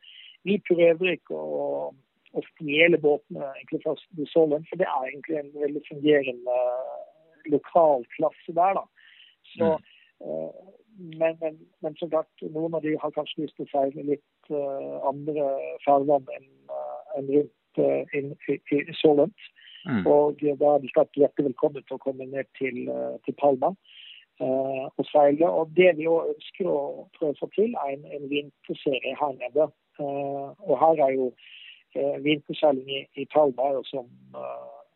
vi 0.49 0.57
prøver 0.67 1.13
ikke 1.15 1.39
å, 1.39 1.93
å 2.35 2.45
stjele 2.49 2.99
båtene 3.03 3.53
egentlig 3.53 3.83
fra 3.85 3.95
Solheim, 4.33 4.67
for 4.67 4.83
det 4.83 4.89
er 4.89 5.09
egentlig 5.13 5.39
en 5.39 5.53
veldig 5.63 5.85
fungerende 5.87 6.59
lokal 7.55 8.03
klasse 8.17 8.57
der. 8.59 8.81
da. 8.81 8.85
Så, 9.55 9.71
mm. 9.79 10.73
Men, 10.99 11.37
men, 11.41 11.59
men 11.81 11.97
som 11.97 12.11
sagt, 12.11 12.45
noen 12.55 12.75
av 12.75 12.85
de 12.85 12.95
har 13.01 13.15
kanskje 13.17 13.45
lyst 13.45 13.57
til 13.59 13.67
å 13.67 13.73
seile 13.73 14.05
litt 14.13 14.53
uh, 14.53 15.01
andre 15.09 15.49
farvann 15.87 16.29
enn 16.37 16.49
uh, 16.71 17.01
en 17.19 17.29
rundt 17.31 17.81
uh, 17.83 18.17
in, 18.19 18.33
i, 18.49 18.59
i 18.79 18.97
Solent. 19.01 19.51
Mm. 19.89 20.05
Og 20.07 20.43
da 20.61 20.75
er 20.77 20.83
de 20.83 20.93
klart 20.95 21.19
hjertelig 21.19 21.51
velkommen 21.51 21.85
til 21.89 21.99
å 21.99 22.03
komme 22.03 22.29
ned 22.31 22.47
til, 22.55 22.85
til 23.27 23.35
Palma 23.41 23.73
og 24.43 25.03
seile. 25.09 25.49
Og 25.49 25.73
det 25.75 25.89
vi 25.99 26.07
òg 26.11 26.31
ønsker 26.33 26.69
å 26.71 27.09
prøve 27.17 27.35
å 27.35 27.41
få 27.41 27.49
til, 27.55 27.75
er 27.83 27.97
en, 27.97 28.05
en 28.15 28.29
vinterserie 28.31 29.17
her 29.19 29.35
nede. 29.41 29.67
og 29.99 30.73
her 30.79 31.03
er 31.09 31.13
jo 31.17 31.27
vinterseiling 32.23 32.95
i, 32.95 33.01
i 33.23 33.27
Palma 33.35 33.69
er 33.69 33.81
jo 33.81 33.83
som 33.91 34.07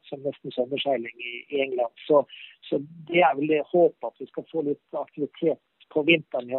som 0.09 0.23
nesten 0.23 0.55
sommerseiling 0.55 1.17
i, 1.19 1.33
i 1.55 1.61
England. 1.67 1.95
Så, 2.07 2.23
så, 2.69 2.79
det 3.11 3.23
er 3.27 3.35
vel 3.39 3.51
det 3.51 3.63
håpet 3.73 4.09
at 4.09 4.21
vi 4.23 4.29
skal 4.31 4.47
få 4.53 4.63
litt 4.67 5.01
aktivitet 5.01 5.61
på 5.93 6.03
vinteren 6.07 6.51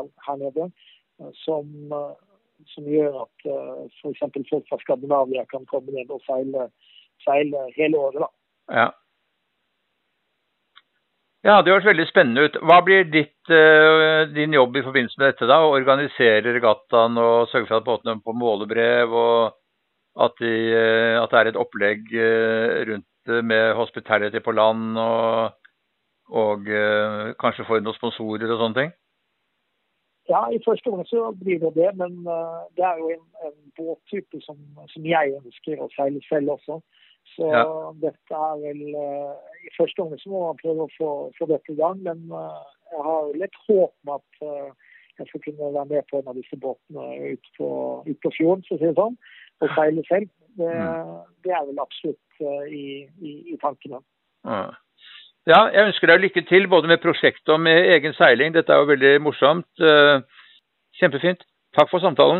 nede. 0.42 0.70
Eh, 1.22 1.34
som, 1.34 1.92
eh, 1.92 2.14
som, 2.74 2.86
gjør 2.86 3.24
at 3.24 3.50
eh, 3.50 3.84
f.eks. 4.02 4.24
folk 4.50 4.70
fra 4.70 4.80
Skandinavia 4.84 5.46
kan 5.50 5.66
komme 5.70 5.94
ned 5.96 6.14
og 6.14 6.24
seile, 6.28 6.70
seile 7.26 7.68
hele 7.78 7.98
året. 7.98 8.24
da. 8.26 8.32
Ja. 8.82 8.88
Ja, 11.46 11.62
Det 11.62 11.72
høres 11.72 11.86
veldig 11.86 12.08
spennende 12.10 12.44
ut. 12.44 12.58
Hva 12.60 12.82
blir 12.84 13.06
ditt, 13.08 13.52
din 14.36 14.56
jobb 14.58 14.76
i 14.76 14.82
forbindelse 14.84 15.20
med 15.22 15.30
dette? 15.30 15.48
da? 15.48 15.62
Å 15.64 15.78
organisere 15.78 16.52
regattaen 16.52 17.16
og 17.22 17.48
sørge 17.48 17.70
for 17.70 17.78
at 17.78 17.86
båtene 17.86 18.20
får 18.26 18.36
målebrev, 18.36 19.14
og 19.14 19.54
at, 20.26 20.34
de, 20.42 20.52
at, 21.22 21.32
det 21.32 21.40
er 21.40 21.52
et 21.52 21.62
opplegg 21.62 22.10
rundt 22.90 23.32
med 23.48 23.78
hospitality 23.80 24.42
på 24.44 24.58
land 24.58 25.00
og, 25.00 25.72
og 26.36 26.68
kanskje 27.40 27.70
få 27.70 27.80
inn 27.80 27.88
noen 27.88 28.00
sponsorer 28.02 28.52
og 28.52 28.66
sånne 28.66 28.82
ting? 28.82 28.92
Ja, 30.28 30.42
i 30.52 30.60
første 30.66 30.92
omgang 30.92 31.08
så 31.08 31.32
blir 31.40 31.60
det 31.60 31.74
det, 31.76 31.90
men 31.96 32.18
uh, 32.28 32.64
det 32.76 32.84
er 32.84 32.98
jo 33.00 33.10
en, 33.16 33.26
en 33.48 33.58
båttype 33.80 34.42
som, 34.44 34.58
som, 34.92 35.06
jeg 35.08 35.38
ønsker 35.40 35.80
å 35.80 35.88
seile 35.96 36.20
selv 36.28 36.58
også. 36.58 36.82
Så 37.36 37.48
ja. 37.52 37.64
dette 38.02 38.42
er 38.50 38.60
vel 38.64 38.82
uh, 38.96 39.36
I 39.68 39.72
første 39.78 40.04
omgang 40.04 40.20
så 40.20 40.32
må 40.32 40.42
man 40.46 40.60
prøve 40.60 40.88
å 40.88 40.94
få, 40.98 41.12
få 41.38 41.48
dette 41.52 41.72
i 41.72 41.80
gang, 41.80 42.04
men 42.04 42.28
jeg 42.28 43.06
har 43.08 43.32
litt 43.40 43.56
håp 43.68 43.94
om 44.08 44.14
at 44.16 44.44
jeg 45.18 45.28
skal 45.30 45.42
kunne 45.46 45.72
være 45.76 45.86
med 45.90 46.08
på 46.12 46.20
en 46.20 46.30
av 46.32 46.38
disse 46.38 46.60
båtene 46.62 47.08
ut 47.34 47.48
på, 47.58 47.70
ut 48.08 48.20
på 48.24 48.32
fjorden, 48.36 48.64
for 48.68 48.78
å 48.78 48.80
si 48.80 48.88
det 48.88 49.00
sånn, 49.00 49.18
og 49.64 49.74
seile 49.76 50.04
selv. 50.08 50.32
Det, 50.58 50.74
mm. 50.74 51.16
det 51.46 51.54
er 51.54 51.66
vel 51.68 51.82
absolutt 51.84 52.44
i, 52.72 52.86
i, 53.20 53.34
i, 53.54 53.58
tankene. 53.64 54.00
Ja. 54.48 54.70
Jeg 55.48 55.86
ønsker 55.88 56.12
deg 56.12 56.26
lykke 56.26 56.42
til 56.50 56.68
både 56.68 56.90
med 56.92 57.00
prosjektet 57.00 57.54
og 57.56 57.62
med 57.64 57.88
egen 57.96 58.16
seiling. 58.18 58.52
Dette 58.52 58.74
er 58.74 58.82
jo 58.82 58.90
veldig 58.90 59.14
morsomt. 59.24 59.70
Uh, 59.80 60.20
kjempefint. 61.00 61.46
Takk 61.78 61.88
for 61.92 62.04
samtalen. 62.04 62.36